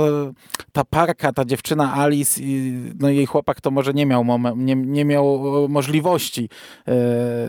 [0.72, 5.06] ta parka, ta dziewczyna Alice i no jej chłopak to może nie miał, nie, nie
[5.06, 5.40] miał
[5.70, 6.50] możliwości
[6.88, 6.96] e,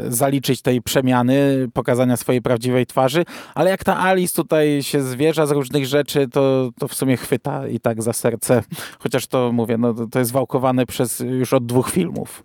[0.09, 5.51] zaliczyć tej przemiany, pokazania swojej prawdziwej twarzy, ale jak ta Alice tutaj się zwierza z
[5.51, 8.63] różnych rzeczy, to, to w sumie chwyta i tak za serce.
[8.99, 12.43] Chociaż to mówię, no to jest wałkowane przez już od dwóch filmów.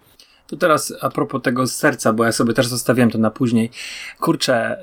[0.48, 3.70] To teraz a propos tego serca, bo ja sobie też zostawiłem to na później.
[4.20, 4.78] Kurczę,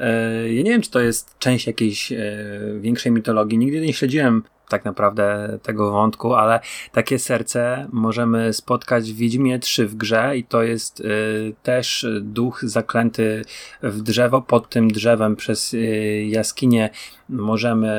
[0.45, 3.59] yy, ja nie wiem, czy to jest część jakiejś yy, większej mitologii.
[3.59, 6.61] Nigdy nie śledziłem tak naprawdę tego wątku, ale
[6.93, 12.61] takie serce możemy spotkać w Wiedźmie 3 w grze i to jest y, też duch
[12.63, 13.45] zaklęty
[13.83, 14.43] w drzewo.
[14.43, 16.91] Pod tym drzewem przez y, jaskinię
[17.29, 17.93] możemy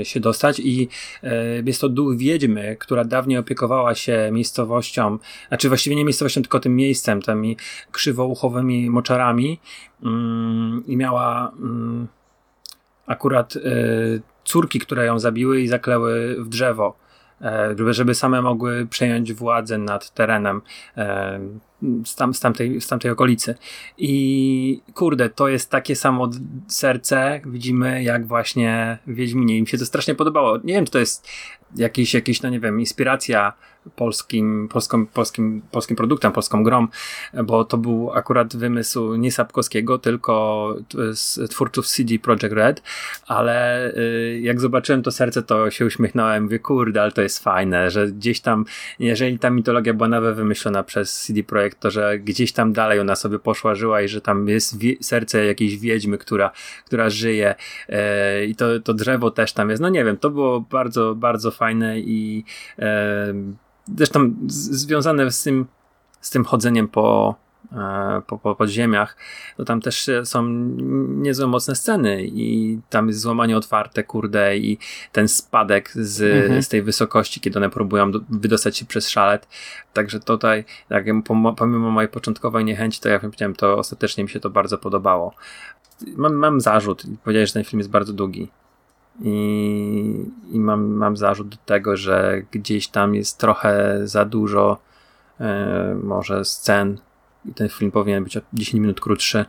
[0.00, 0.88] y, się dostać i
[1.64, 5.18] jest to duch wiedźmy, która dawniej opiekowała się miejscowością,
[5.48, 7.56] znaczy właściwie nie miejscowością, tylko tym miejscem, tymi
[7.92, 9.60] krzywouchowymi moczarami
[10.02, 12.08] mm, i miała mm,
[13.06, 13.54] akurat
[14.44, 16.96] córki, które ją zabiły i zakleły w drzewo,
[17.40, 20.62] e, żeby same mogły przejąć władzę nad terenem
[20.96, 21.40] e,
[22.04, 23.54] z, tam, z, tamtej, z tamtej okolicy.
[23.98, 26.30] I kurde, to jest takie samo
[26.66, 29.58] serce, widzimy, jak właśnie Wiedźminie.
[29.58, 30.56] Im się to strasznie podobało.
[30.64, 31.28] Nie wiem, czy to jest
[31.76, 33.52] jakiś, jakiś no nie wiem, inspiracja
[33.96, 36.88] polskim, polską, polskim, polskim produktem, polską grą,
[37.44, 40.76] bo to był akurat wymysł nie Sapkowskiego, tylko
[41.50, 42.82] twórców CD Projekt Red,
[43.26, 47.90] ale y, jak zobaczyłem to serce, to się uśmiechnąłem, mówię, kurde, ale to jest fajne,
[47.90, 48.64] że gdzieś tam,
[48.98, 53.16] jeżeli ta mitologia była nawet wymyślona przez CD Projekt, to że gdzieś tam dalej ona
[53.16, 56.50] sobie poszła, żyła i że tam jest serce jakiejś wiedźmy, która,
[56.86, 57.54] która żyje
[57.88, 61.50] y, i to, to drzewo też tam jest, no nie wiem, to było bardzo, bardzo
[61.50, 62.44] fajne i
[62.78, 62.84] y,
[63.96, 65.66] zresztą związane z tym,
[66.20, 67.34] z tym chodzeniem po,
[67.72, 69.16] e, po, po podziemiach,
[69.56, 70.42] to tam też są
[71.08, 74.78] niezłe mocne sceny i tam jest złamanie otwarte, kurde, i
[75.12, 76.62] ten spadek z, mhm.
[76.62, 79.48] z tej wysokości, kiedy one próbują do, wydostać się przez szalet.
[79.92, 81.04] Także tutaj, jak,
[81.56, 85.34] pomimo mojej początkowej niechęci, to jak powiedziałem, to ostatecznie mi się to bardzo podobało.
[86.16, 88.48] Mam, mam zarzut, powiedziałeś, że ten film jest bardzo długi
[89.20, 94.78] i, i mam, mam zarzut do tego, że gdzieś tam jest trochę za dużo
[95.40, 96.98] e, może scen
[97.44, 99.44] i ten film powinien być o 10 minut krótszy.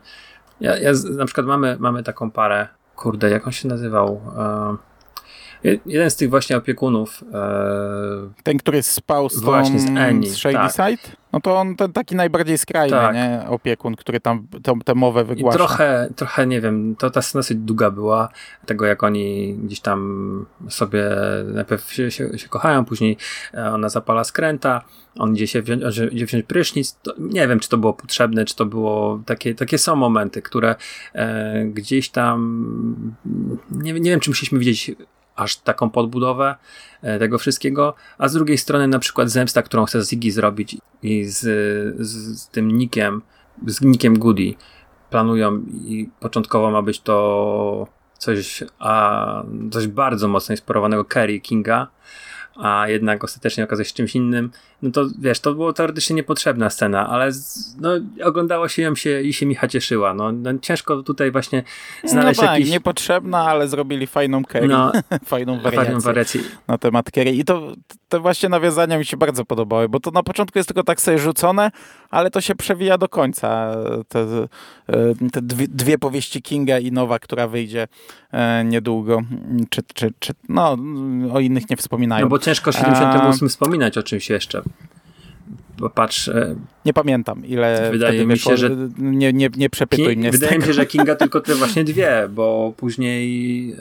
[0.60, 4.22] Ja, ja na przykład mamy, mamy taką parę, kurde, jak on się nazywał?
[4.38, 4.95] E,
[5.86, 7.24] jeden z tych właśnie opiekunów.
[7.34, 10.72] E, ten, który spał z, właśnie z, Annie, z Shady tak.
[10.72, 11.16] Side?
[11.34, 13.16] No to on ten taki najbardziej skrajny, tak.
[13.16, 13.46] nie?
[13.50, 14.48] Opiekun, który tam
[14.86, 15.56] tę mowę wygłasza.
[15.56, 18.30] I trochę, trochę, nie wiem, to ta scena dosyć długa była,
[18.66, 21.04] tego jak oni gdzieś tam sobie
[21.46, 23.18] najpierw się, się, się kochają, później
[23.54, 24.82] e, ona zapala skręta,
[25.20, 26.98] on idzie się wziąć, idzie wziąć prysznic.
[27.04, 30.76] To, nie wiem, czy to było potrzebne, czy to było takie, takie są momenty, które
[31.14, 33.16] e, gdzieś tam
[33.72, 34.92] nie, nie wiem, czy musieliśmy widzieć
[35.36, 36.56] aż taką podbudowę
[37.02, 41.26] e, tego wszystkiego, a z drugiej strony na przykład zemsta, którą chce Ziggy zrobić i
[41.26, 41.40] z,
[42.00, 43.22] z, z tym nikiem,
[43.68, 44.54] z nikiem Goody
[45.10, 51.88] planują i początkowo ma być to coś, a, coś bardzo mocno inspirowanego Kerry Kinga,
[52.56, 57.10] a jednak ostatecznie okazuje się czymś innym, no to wiesz, to było teoretycznie niepotrzebna scena,
[57.10, 57.90] ale z, no,
[58.24, 60.14] oglądało się ją się i się Micha cieszyła.
[60.14, 61.64] No, no ciężko tutaj właśnie
[62.04, 62.72] znaleźć no tak, jakiś...
[62.72, 64.92] niepotrzebna, ale zrobili fajną Kerry, no,
[65.26, 67.32] fajną wariację, fajną wariację na temat Kerry.
[67.32, 67.72] I to
[68.10, 71.20] te właśnie nawiązania mi się bardzo podobały, bo to na początku jest tylko tak sobie
[71.20, 71.72] rzucone,
[72.10, 73.76] ale to się przewija do końca.
[74.08, 74.48] Te,
[75.32, 77.88] te dwie, dwie, powieści Kinga i nowa, która wyjdzie
[78.32, 79.22] e, niedługo.
[79.70, 80.78] Czy, czy, czy, no,
[81.34, 82.26] o innych nie wspominają.
[82.26, 83.50] No ciężko 78 A...
[83.50, 84.62] wspominać o czymś jeszcze.
[85.94, 86.28] patrz...
[86.28, 86.56] E,
[86.86, 90.66] nie pamiętam, ile wydaje mi się, że nie, nie, nie przepytuj King, mnie Wydaje mi
[90.66, 93.76] się, że Kinga tylko te właśnie dwie, bo później e,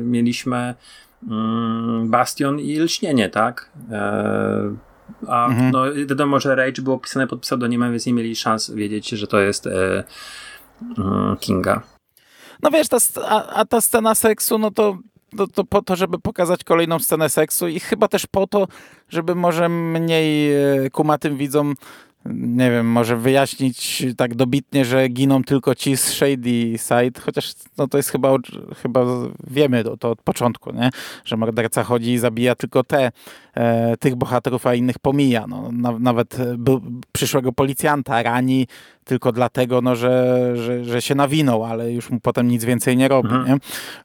[0.00, 0.74] mieliśmy
[1.28, 3.70] mm, Bastion i Lśnienie, tak?
[3.90, 4.74] E,
[5.28, 5.70] a mhm.
[5.70, 9.40] no, wiadomo, że Rage było pisane pod pseudonimem, więc nie mieli szans wiedzieć, że to
[9.40, 11.82] jest mm, Kinga.
[12.62, 12.96] No wiesz, ta,
[13.28, 14.98] a, a, ta scena seksu, no to,
[15.36, 18.68] to, to, po to, żeby pokazać kolejną scenę seksu i chyba też po to,
[19.08, 21.74] żeby może mniej e, kumatym widzom
[22.34, 27.88] nie wiem, może wyjaśnić tak dobitnie, że giną tylko ci z Shady Side, chociaż no
[27.88, 28.36] to jest chyba,
[28.82, 29.04] chyba
[29.46, 30.90] wiemy to, to od początku, nie?
[31.24, 33.12] że morderca chodzi i zabija tylko te,
[33.54, 35.46] e, tych bohaterów, a innych pomija.
[35.48, 36.36] No, na, nawet
[37.12, 38.66] przyszłego policjanta rani
[39.04, 43.08] tylko dlatego, no, że, że, że się nawinął, ale już mu potem nic więcej nie
[43.08, 43.28] robi.
[43.28, 43.46] Mhm.
[43.48, 43.58] Nie?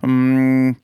[0.09, 0.75] Mm,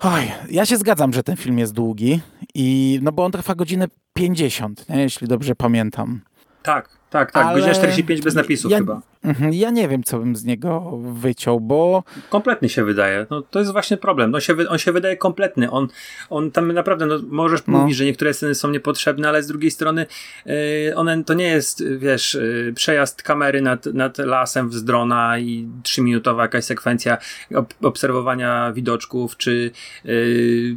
[0.00, 2.20] Oj, ja się zgadzam, że ten film jest długi
[2.54, 5.00] i no bo on trwa godzinę 50, nie?
[5.00, 6.20] jeśli dobrze pamiętam.
[6.68, 7.46] Tak, tak, tak.
[7.46, 7.54] Ale...
[7.54, 9.00] Godzina 45 bez napisów ja, chyba.
[9.24, 12.04] Mhm, ja nie wiem, co bym z niego wyciął, bo...
[12.30, 13.26] Kompletny się wydaje.
[13.30, 14.34] No, to jest właśnie problem.
[14.34, 15.70] On się, on się wydaje kompletny.
[15.70, 15.88] On,
[16.30, 17.78] on tam naprawdę, no, możesz no.
[17.78, 20.06] mówić, że niektóre sceny są niepotrzebne, ale z drugiej strony
[20.46, 20.54] yy,
[20.96, 26.42] one, to nie jest, wiesz, yy, przejazd kamery nad, nad lasem z drona i trzyminutowa
[26.42, 27.18] jakaś sekwencja
[27.54, 29.70] ob obserwowania widoczków, czy
[30.04, 30.76] yy,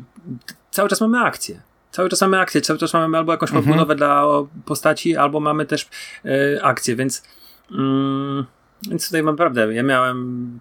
[0.71, 3.65] cały czas mamy akcję cały czas mamy akcję, cały czas mamy albo jakąś mhm.
[3.65, 4.25] podbudowę dla
[4.65, 5.89] postaci, albo mamy też
[6.25, 7.23] y, akcję, więc,
[7.71, 8.45] mm,
[8.89, 9.73] więc tutaj mam prawdę.
[9.73, 10.59] Ja miałem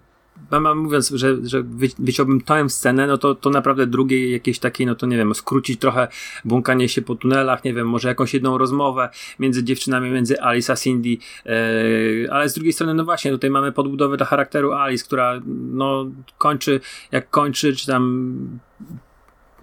[0.75, 1.63] mówiąc, że, że
[1.99, 5.79] wyciąłbym tę scenę, no to, to naprawdę drugiej jakiejś takiej, no to nie wiem, skrócić
[5.79, 6.07] trochę
[6.45, 10.75] błąkanie się po tunelach, nie wiem, może jakąś jedną rozmowę między dziewczynami, między Alice a
[10.75, 15.41] Cindy, yy, ale z drugiej strony, no właśnie, tutaj mamy podbudowę do charakteru Alice, która
[15.47, 16.79] no kończy,
[17.11, 18.59] jak kończy, czy tam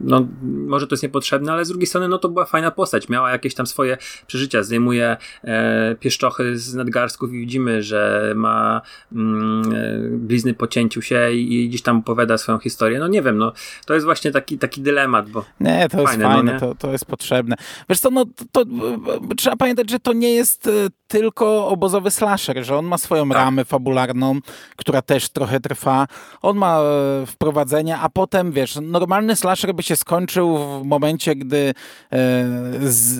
[0.01, 3.09] no, może to jest niepotrzebne, ale z drugiej strony, no to była fajna postać.
[3.09, 4.63] Miała jakieś tam swoje przeżycia.
[4.63, 8.81] Zdejmuje e, pieszczochy z nadgarstków i widzimy, że ma
[9.13, 12.99] mm, e, blizny po cięciu się i, i, gdzieś tam opowiada swoją historię.
[12.99, 13.53] No nie wiem, no
[13.87, 15.45] to jest właśnie taki, taki dylemat, bo.
[15.61, 17.57] Nie, to jest fajne, no fajne no, to, to jest potrzebne.
[17.89, 18.71] Wiesz co, no to, to,
[19.37, 20.71] trzeba pamiętać, że to nie jest e,
[21.09, 23.39] tylko obozowy slasher, że on ma swoją tak.
[23.39, 24.39] ramę fabularną,
[24.77, 26.07] która też trochę trwa.
[26.43, 31.75] On ma e, wprowadzenie, a potem, wiesz, normalny slasher by się skończył w momencie, gdy
[32.13, 32.45] e,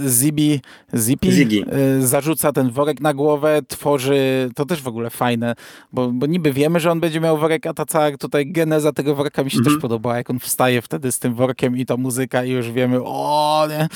[0.09, 0.61] Zibi,
[0.97, 5.55] Zipi e, zarzuca ten worek na głowę, tworzy, to też w ogóle fajne,
[5.93, 9.15] bo, bo niby wiemy, że on będzie miał worek, a ta cała tutaj geneza tego
[9.15, 9.75] worka mi się mhm.
[9.75, 12.99] też podobała, jak on wstaje wtedy z tym workiem i ta muzyka i już wiemy,
[13.05, 13.89] o nie.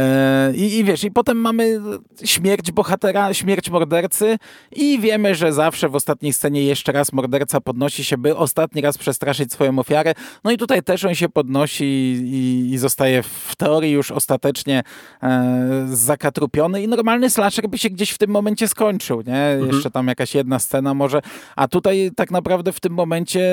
[0.00, 1.80] E, i, I wiesz, i potem mamy
[2.24, 4.38] śmierć bohatera, śmierć mordercy
[4.76, 8.98] i wiemy, że zawsze w ostatniej scenie jeszcze raz morderca podnosi się, by ostatni raz
[8.98, 10.14] przestraszyć swoją ofiarę.
[10.44, 14.82] No i tutaj też on się podnosi i, i zostaje w teorii już ostatecznie
[15.22, 19.44] e, zakatrupiony i normalny slasher by się gdzieś w tym momencie skończył, nie?
[19.44, 19.72] Mhm.
[19.72, 21.20] Jeszcze tam jakaś jedna scena może,
[21.56, 23.50] a tutaj tak naprawdę w tym momencie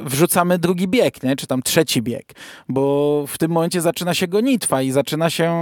[0.00, 1.36] wrzucamy drugi bieg, nie?
[1.36, 2.32] Czy tam trzeci bieg,
[2.68, 5.52] bo w tym momencie zaczyna się gonitwa i zaczyna się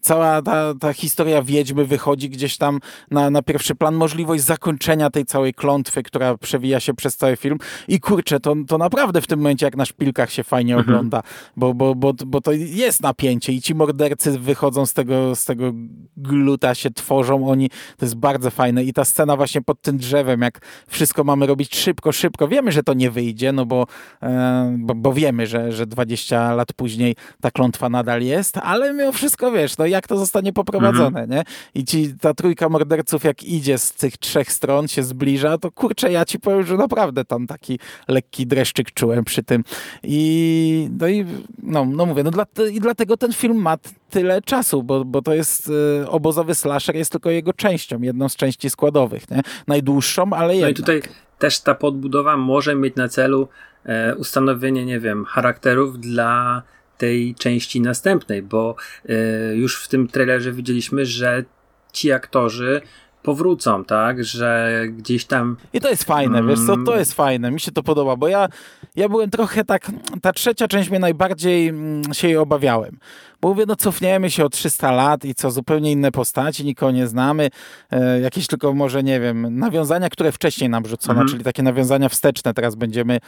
[0.00, 5.24] cała ta, ta historia wiedźmy wychodzi gdzieś tam na, na pierwszy plan, możliwość zakończenia tej
[5.24, 9.38] całej klątwy, która przewija się przez cały film i kurczę, to, to naprawdę w tym
[9.38, 10.88] momencie jak na szpilkach się fajnie mhm.
[10.88, 11.22] ogląda
[11.56, 15.72] bo, bo, bo, bo to jest napięcie i ci mordercy wychodzą z tego, z tego
[16.16, 20.40] gluta, się tworzą, oni, to jest bardzo fajne i ta scena właśnie pod tym drzewem,
[20.40, 23.86] jak wszystko mamy robić szybko, szybko, wiemy, że to nie wyjdzie, no bo,
[24.22, 29.12] e, bo, bo, wiemy, że, że 20 lat później ta klątwa nadal jest, ale mimo
[29.12, 31.30] wszystko, wiesz, no jak to zostanie poprowadzone, mhm.
[31.30, 31.44] nie?
[31.74, 36.12] I ci, ta trójka morderców, jak idzie z tych trzech stron, się zbliża, to kurczę,
[36.12, 37.78] ja ci powiem, że naprawdę tam taki
[38.08, 39.64] lekki dreszczyk czułem przy tym
[40.02, 41.24] i no i
[41.62, 43.76] no, no mówię, no dla, i dlatego ten film ma
[44.10, 48.36] tyle czasu, bo, bo to jest y, obozowy slasher, jest tylko jego częścią, jedną z
[48.36, 49.40] części składowych, nie?
[49.66, 50.68] Najdłuższą, ale jednak.
[50.68, 51.02] No i tutaj
[51.38, 53.48] też ta podbudowa może mieć na celu
[53.84, 56.62] e, ustanowienie, nie wiem, charakterów dla
[56.98, 58.76] tej części następnej, bo
[59.08, 59.14] e,
[59.54, 61.44] już w tym trailerze widzieliśmy, że
[61.92, 62.80] ci aktorzy
[63.22, 65.56] powrócą, tak, że gdzieś tam...
[65.72, 66.50] I to jest fajne, mm.
[66.50, 68.48] wiesz co, to jest fajne, mi się to podoba, bo ja,
[68.96, 69.90] ja byłem trochę tak,
[70.22, 72.98] ta trzecia część mnie najbardziej mm, się jej obawiałem,
[73.42, 77.06] bo mówię, no cofniemy się o 300 lat i co, zupełnie inne postaci, nikogo nie
[77.06, 77.50] znamy,
[77.90, 81.28] e, jakieś tylko może, nie wiem, nawiązania, które wcześniej nam rzucono, mhm.
[81.28, 83.18] czyli takie nawiązania wsteczne teraz będziemy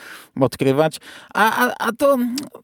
[0.40, 1.00] odkrywać,
[1.34, 2.18] a, a, a to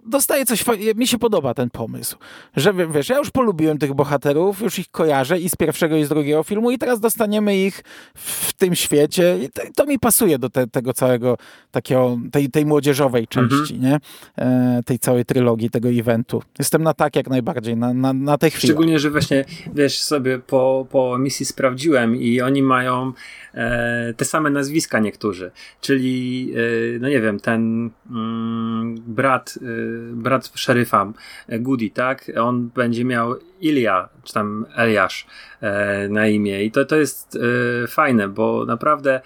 [0.07, 0.65] dostaje coś,
[0.97, 2.17] mi się podoba ten pomysł,
[2.57, 6.09] że wiesz, ja już polubiłem tych bohaterów, już ich kojarzę i z pierwszego i z
[6.09, 7.83] drugiego filmu i teraz dostaniemy ich
[8.15, 11.37] w tym świecie i to, to mi pasuje do te, tego całego
[11.71, 13.83] takiego, tej, tej młodzieżowej części, mhm.
[13.83, 13.99] nie?
[14.45, 16.43] E, tej całej trylogii, tego eventu.
[16.59, 18.73] Jestem na tak jak naj najbardziej na, na, na tę chwilę.
[18.73, 23.13] Szczególnie, że właśnie, wiesz, sobie po, po misji sprawdziłem i oni mają
[23.55, 26.53] e, te same nazwiska niektórzy, czyli,
[26.97, 31.13] e, no nie wiem, ten mm, brat, e, brat szeryfa,
[31.49, 32.33] e, Goody, tak?
[32.41, 35.27] On będzie miał Ilia, czy tam Eliasz
[35.61, 37.39] e, na imię i to, to jest
[37.85, 39.21] e, fajne, bo naprawdę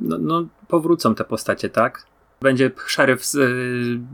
[0.00, 2.06] no, no, powrócą te postacie, tak?
[2.40, 3.32] Będzie szeryf z,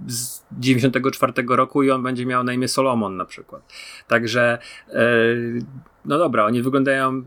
[0.06, 3.72] z 94 roku i on będzie miał na imię Solomon na przykład.
[4.08, 4.58] Także
[6.04, 7.22] no dobra, oni wyglądają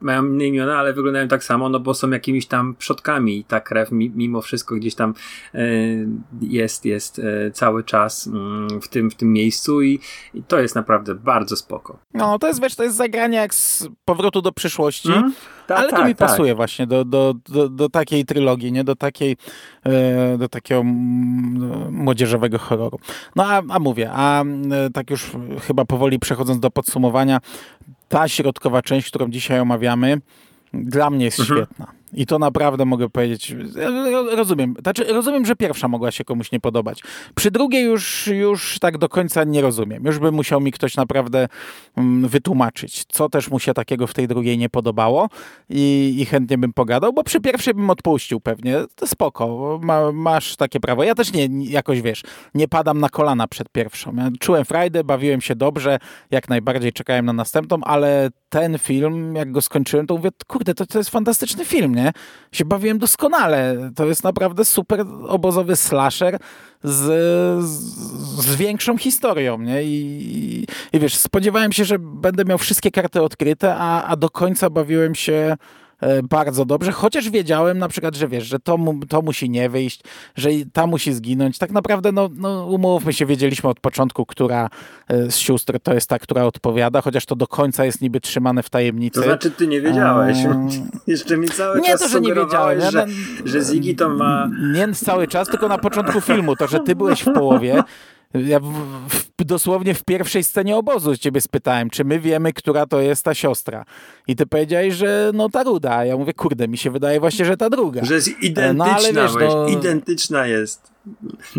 [0.00, 3.60] mają inne imiona, ale wyglądają tak samo, no bo są jakimiś tam przodkami i ta
[3.60, 5.14] krew mimo wszystko gdzieś tam
[5.54, 5.58] e,
[6.42, 10.00] jest, jest e, cały czas mm, w tym, w tym miejscu i,
[10.34, 11.98] i to jest naprawdę bardzo spoko.
[12.14, 15.32] No, to jest, wiesz, to jest zagranie jak z powrotu do przyszłości, mm?
[15.66, 16.28] tak, ale to tak, mi tak.
[16.28, 18.84] pasuje właśnie do, do, do, do, takiej trylogii, nie?
[18.84, 19.36] Do takiej,
[19.84, 20.82] e, do takiego
[21.90, 22.98] młodzieżowego horroru.
[23.36, 24.44] No, a, a mówię, a
[24.94, 25.30] tak już
[25.66, 27.40] chyba powoli przechodząc do podsumowania,
[28.08, 30.20] ta środkowa część, którą dzisiaj omawiamy,
[30.72, 31.58] dla mnie jest mhm.
[31.58, 31.95] świetna.
[32.12, 33.54] I to naprawdę mogę powiedzieć.
[34.36, 34.74] Rozumiem.
[34.82, 37.02] Znaczy, rozumiem, że pierwsza mogła się komuś nie podobać.
[37.34, 40.04] Przy drugiej już, już tak do końca nie rozumiem.
[40.04, 41.48] Już by musiał mi ktoś naprawdę
[41.96, 45.28] mm, wytłumaczyć, co też mu się takiego w tej drugiej nie podobało
[45.70, 48.76] i, i chętnie bym pogadał, bo przy pierwszej bym odpuścił pewnie.
[48.94, 51.04] To spoko, ma, masz takie prawo.
[51.04, 52.22] Ja też nie, jakoś wiesz,
[52.54, 54.14] nie padam na kolana przed pierwszą.
[54.16, 55.98] Ja czułem frajdę, bawiłem się dobrze,
[56.30, 60.86] jak najbardziej czekałem na następną, ale ten film, jak go skończyłem, to mówię, kurde, to,
[60.86, 61.95] to jest fantastyczny film,
[62.52, 63.90] Się bawiłem doskonale.
[63.96, 66.38] To jest naprawdę super obozowy slasher
[66.82, 69.82] z, z, większą historią, nie?
[69.82, 74.70] I, I, wiesz, spodziewałem się, że będę miał wszystkie karty odkryte, a, a do końca
[74.70, 75.56] bawiłem się
[76.28, 80.00] bardzo dobrze, chociaż wiedziałem na przykład, że wiesz, że to, mu, to musi nie wyjść,
[80.36, 81.58] że ta musi zginąć.
[81.58, 84.70] Tak naprawdę, no, no umówmy się, wiedzieliśmy od początku, która
[85.08, 88.62] e, z sióstr to jest ta, która odpowiada, chociaż to do końca jest niby trzymane
[88.62, 89.20] w tajemnicy.
[89.20, 90.44] To znaczy, ty nie wiedziałeś.
[90.44, 90.68] Um,
[91.06, 92.80] Jeszcze mi cały nie czas to, że nie wiedziałem.
[92.90, 93.06] Że,
[93.44, 94.50] że Ziggy to ma...
[94.72, 96.56] Nie cały czas, tylko na początku filmu.
[96.56, 97.82] To, że ty byłeś w połowie,
[98.34, 98.72] ja w,
[99.08, 103.34] w, dosłownie w pierwszej scenie obozu ciebie spytałem, czy my wiemy, która to jest ta
[103.34, 103.84] siostra.
[104.28, 106.04] I ty powiedziałeś, że no ta ruda.
[106.04, 108.04] Ja mówię, kurde, mi się wydaje właśnie, że ta druga.
[108.04, 109.68] Że jest identyczna, no, ale wiesz, no...
[109.68, 110.95] identyczna jest.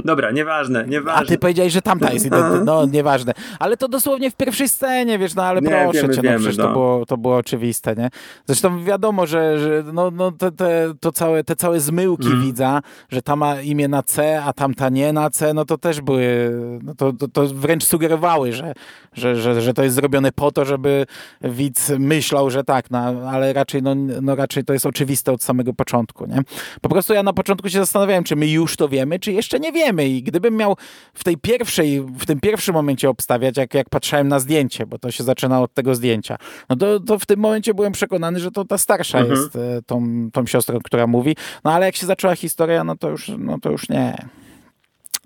[0.05, 1.21] Dobra, nieważne, nieważne.
[1.21, 2.63] A ty powiedziałeś, że tamta jest identyczna.
[2.63, 3.33] No, nieważne.
[3.59, 6.39] Ale to dosłownie w pierwszej scenie, wiesz, no ale nie, proszę wiemy, cię, no wiemy,
[6.39, 6.63] przecież no.
[6.63, 8.09] To, było, to było oczywiste, nie?
[8.45, 12.41] Zresztą wiadomo, że, że no, no te, te, to całe, te całe zmyłki mm.
[12.41, 16.01] widza, że ta ma imię na C, a tamta nie na C, no to też
[16.01, 16.51] były,
[16.83, 18.73] no to, to, to wręcz sugerowały, że,
[19.13, 21.05] że, że, że to jest zrobione po to, żeby
[21.41, 22.99] widz myślał, że tak, no,
[23.31, 26.41] ale raczej, no, no raczej to jest oczywiste od samego początku, nie?
[26.81, 29.71] Po prostu ja na początku się zastanawiałem, czy my już to wiemy, czy jeszcze nie
[29.71, 30.77] wiemy i gdybym miał
[31.13, 35.11] w tej pierwszej, w tym pierwszym momencie obstawiać, jak, jak patrzyłem na zdjęcie, bo to
[35.11, 36.37] się zaczyna od tego zdjęcia,
[36.69, 39.39] no to, to w tym momencie byłem przekonany, że to ta starsza mhm.
[39.39, 43.09] jest e, tą, tą siostrą, która mówi, no ale jak się zaczęła historia, no to
[43.09, 44.27] już, no to już nie.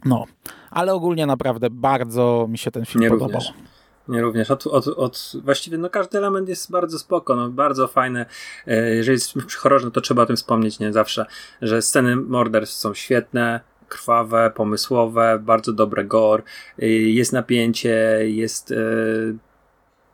[0.06, 0.26] No,
[0.72, 3.42] ale ogólnie naprawdę bardzo mi się ten film nie podobał.
[3.42, 3.72] Również.
[4.08, 4.52] Nie również.
[4.52, 8.26] Od, od, od, właściwie no każdy element jest bardzo spoko, no, bardzo fajne.
[8.68, 11.26] E, jeżeli jest przy horrorze, no to trzeba o tym wspomnieć, nie zawsze,
[11.62, 13.60] że sceny morderstw są świetne,
[13.92, 16.44] krwawe, pomysłowe, bardzo dobre gore,
[16.84, 19.36] y, jest napięcie, jest y,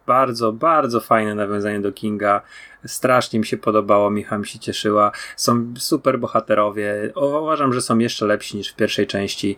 [0.08, 2.42] bardzo, bardzo fajne nawiązanie do Kinga.
[2.86, 5.12] Strasznie mi się podobało, Michał mi się cieszyła.
[5.36, 7.14] Są super bohaterowie.
[7.16, 9.56] Uważam, że są jeszcze lepsi niż w pierwszej części.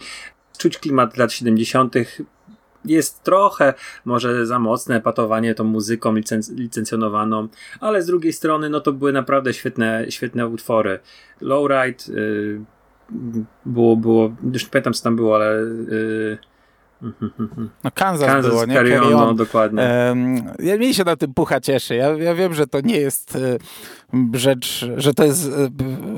[0.58, 1.94] Czuć klimat lat 70.
[2.86, 3.74] Jest trochę
[4.06, 7.48] może za mocne patowanie tą muzyką licenc licencjonowaną,
[7.80, 11.00] ale z drugiej strony no to były naprawdę świetne, świetne utwory.
[11.42, 12.62] Lowride, yy,
[13.66, 16.38] było, było, już nie pamiętam co tam było, ale yy,
[17.84, 18.74] no Kansas, Kansas było, nie?
[18.74, 19.84] Carry on, no, dokładnie.
[20.60, 21.96] Ja mi się na tym pucha cieszy.
[21.96, 23.58] Ja, ja wiem, że to nie jest y,
[24.34, 25.50] rzecz, że to jest y,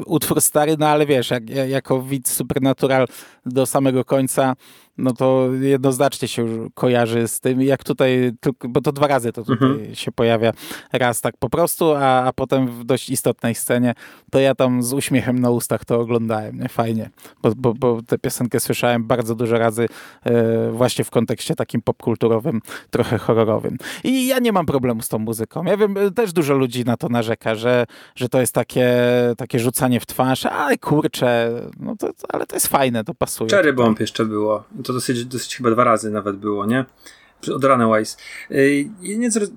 [0.05, 3.07] utwór stary, no ale wiesz, jak, jako widz Supernatural
[3.45, 4.55] do samego końca
[4.97, 8.31] no to jednoznacznie się już kojarzy z tym, jak tutaj,
[8.69, 9.95] bo to dwa razy to tutaj mhm.
[9.95, 10.51] się pojawia.
[10.93, 13.93] Raz tak po prostu, a, a potem w dość istotnej scenie,
[14.31, 16.69] to ja tam z uśmiechem na ustach to oglądałem, nie?
[16.69, 17.09] Fajnie,
[17.41, 19.87] bo, bo, bo tę piosenkę słyszałem bardzo dużo razy
[20.23, 23.77] e, właśnie w kontekście takim popkulturowym, trochę horrorowym.
[24.03, 25.63] I ja nie mam problemu z tą muzyką.
[25.63, 27.85] Ja wiem, też dużo ludzi na to narzeka, że,
[28.15, 28.93] że to jest takie,
[29.37, 33.49] takie rzucanie w twarz, ale kurczę, no to, ale to jest fajne, to pasuje.
[33.49, 34.63] Cherry Bomb jeszcze było.
[34.84, 36.86] To dosyć, dosyć chyba dwa razy nawet było, nie?
[37.49, 38.17] od Runaways.
[38.51, 38.89] Y,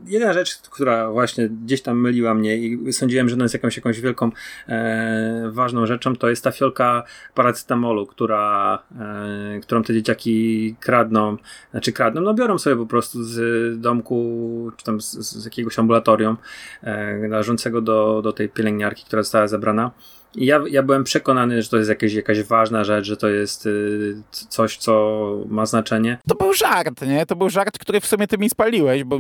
[0.07, 4.01] jedna rzecz, która właśnie gdzieś tam myliła mnie i sądziłem, że ona jest jakąś, jakąś
[4.01, 4.31] wielką,
[4.69, 7.03] e, ważną rzeczą, to jest ta fiolka
[7.35, 11.37] paracetamolu, która, e, którą te dzieciaki kradną,
[11.71, 16.37] znaczy kradną, no biorą sobie po prostu z domku, czy tam z, z jakiegoś ambulatorium
[16.83, 19.91] e, należącego do, do tej pielęgniarki, która została zabrana
[20.35, 24.15] ja, ja byłem przekonany, że to jest jakaś, jakaś ważna rzecz, że to jest y,
[24.49, 26.19] coś, co ma znaczenie.
[26.29, 27.27] To był żart, nie?
[27.27, 29.19] To był żart, który w sumie ty mi spaliłeś, bo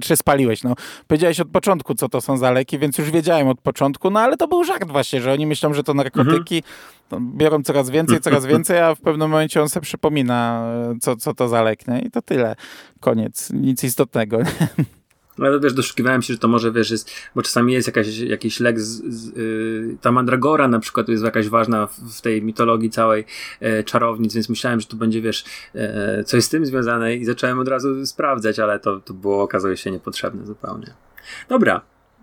[0.00, 0.74] czy spaliłeś, no.
[1.06, 4.36] Powiedziałeś od początku, co to są za leki, więc już wiedziałem od początku, no ale
[4.36, 6.62] to był żart właśnie, że oni myślą, że to narkotyki,
[7.12, 7.38] mhm.
[7.38, 11.48] biorą coraz więcej, coraz więcej, a w pewnym momencie on sobie przypomina, co, co to
[11.48, 12.00] za lek, nie?
[12.00, 12.56] I to tyle.
[13.00, 13.50] Koniec.
[13.52, 14.38] Nic istotnego.
[15.38, 18.60] No ale wiesz, doszukiwałem się, że to może, wiesz, jest, bo czasami jest jakaś, jakiś
[18.60, 22.90] lek, z, z, yy, ta mandragora na przykład jest jakaś ważna w, w tej mitologii
[22.90, 23.24] całej
[23.60, 27.58] yy, czarownic, więc myślałem, że tu będzie, wiesz, yy, coś z tym związane i zacząłem
[27.58, 30.94] od razu sprawdzać, ale to, to było, okazuje się, niepotrzebne zupełnie.
[31.48, 31.80] Dobra.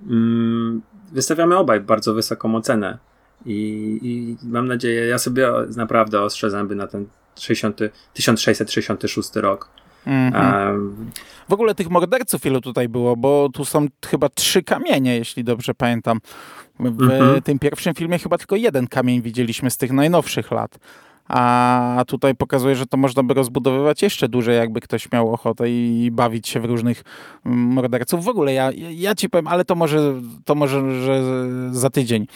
[0.09, 2.97] Mm, wystawiamy obaj bardzo wysoką ocenę
[3.45, 7.80] i, i mam nadzieję, ja sobie naprawdę ostrzę zęby na ten 60,
[8.13, 9.70] 1666 rok.
[10.06, 10.89] Mm -hmm.
[11.49, 15.74] W ogóle tych morderców ilu tutaj było, bo tu są chyba trzy kamienie, jeśli dobrze
[15.74, 16.20] pamiętam.
[16.80, 17.41] W mm -hmm.
[17.41, 20.80] tym pierwszym filmie chyba tylko jeden kamień widzieliśmy z tych najnowszych lat.
[21.28, 26.10] A tutaj pokazuje, że to można by rozbudowywać jeszcze dłużej, jakby ktoś miał ochotę i
[26.12, 27.03] bawić się w różnych
[27.45, 28.26] mm, morderców.
[28.26, 30.14] W ogóle ja, ja ci powiem, ale to może,
[30.45, 31.24] to może że
[31.72, 32.28] za tydzień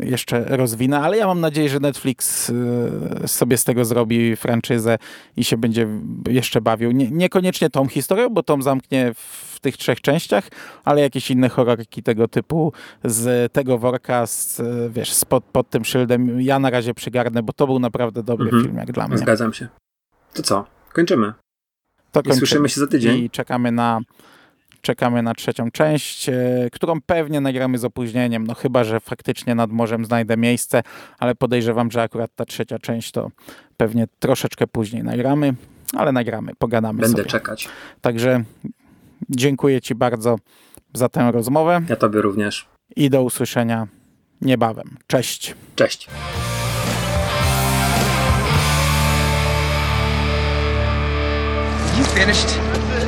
[0.00, 4.98] jeszcze rozwinę, ale ja mam nadzieję, że Netflix y, sobie z tego zrobi franczyzę
[5.36, 5.88] i się będzie
[6.28, 6.90] jeszcze bawił.
[6.90, 10.48] Nie, niekoniecznie tą historią, bo Tom zamknie w tych trzech częściach,
[10.84, 12.72] ale jakieś inne horrorki tego typu
[13.04, 14.62] z tego worka, z,
[14.92, 16.40] wiesz, spod, pod tym szyldem.
[16.40, 18.64] Ja na razie przygarnę, bo to był naprawdę dobry mhm.
[18.64, 19.18] film jak dla mnie.
[19.18, 19.68] Zgadzam się.
[20.34, 20.66] To co?
[20.92, 21.32] Kończymy.
[22.12, 22.34] To kończymy.
[22.34, 23.18] I słyszymy się za tydzień.
[23.18, 24.00] I czekamy na
[24.86, 26.34] czekamy na trzecią część, e,
[26.72, 30.82] którą pewnie nagramy z opóźnieniem, no chyba, że faktycznie nad morzem znajdę miejsce,
[31.18, 33.30] ale podejrzewam, że akurat ta trzecia część to
[33.76, 35.54] pewnie troszeczkę później nagramy,
[35.96, 37.30] ale nagramy, pogadamy Będę sobie.
[37.30, 37.68] czekać.
[38.00, 38.44] Także
[39.30, 40.36] dziękuję Ci bardzo
[40.94, 41.82] za tę rozmowę.
[41.88, 42.66] Ja Tobie również.
[42.96, 43.86] I do usłyszenia
[44.40, 44.96] niebawem.
[45.06, 45.54] Cześć.
[45.76, 46.08] Cześć.
[51.98, 52.85] You finished?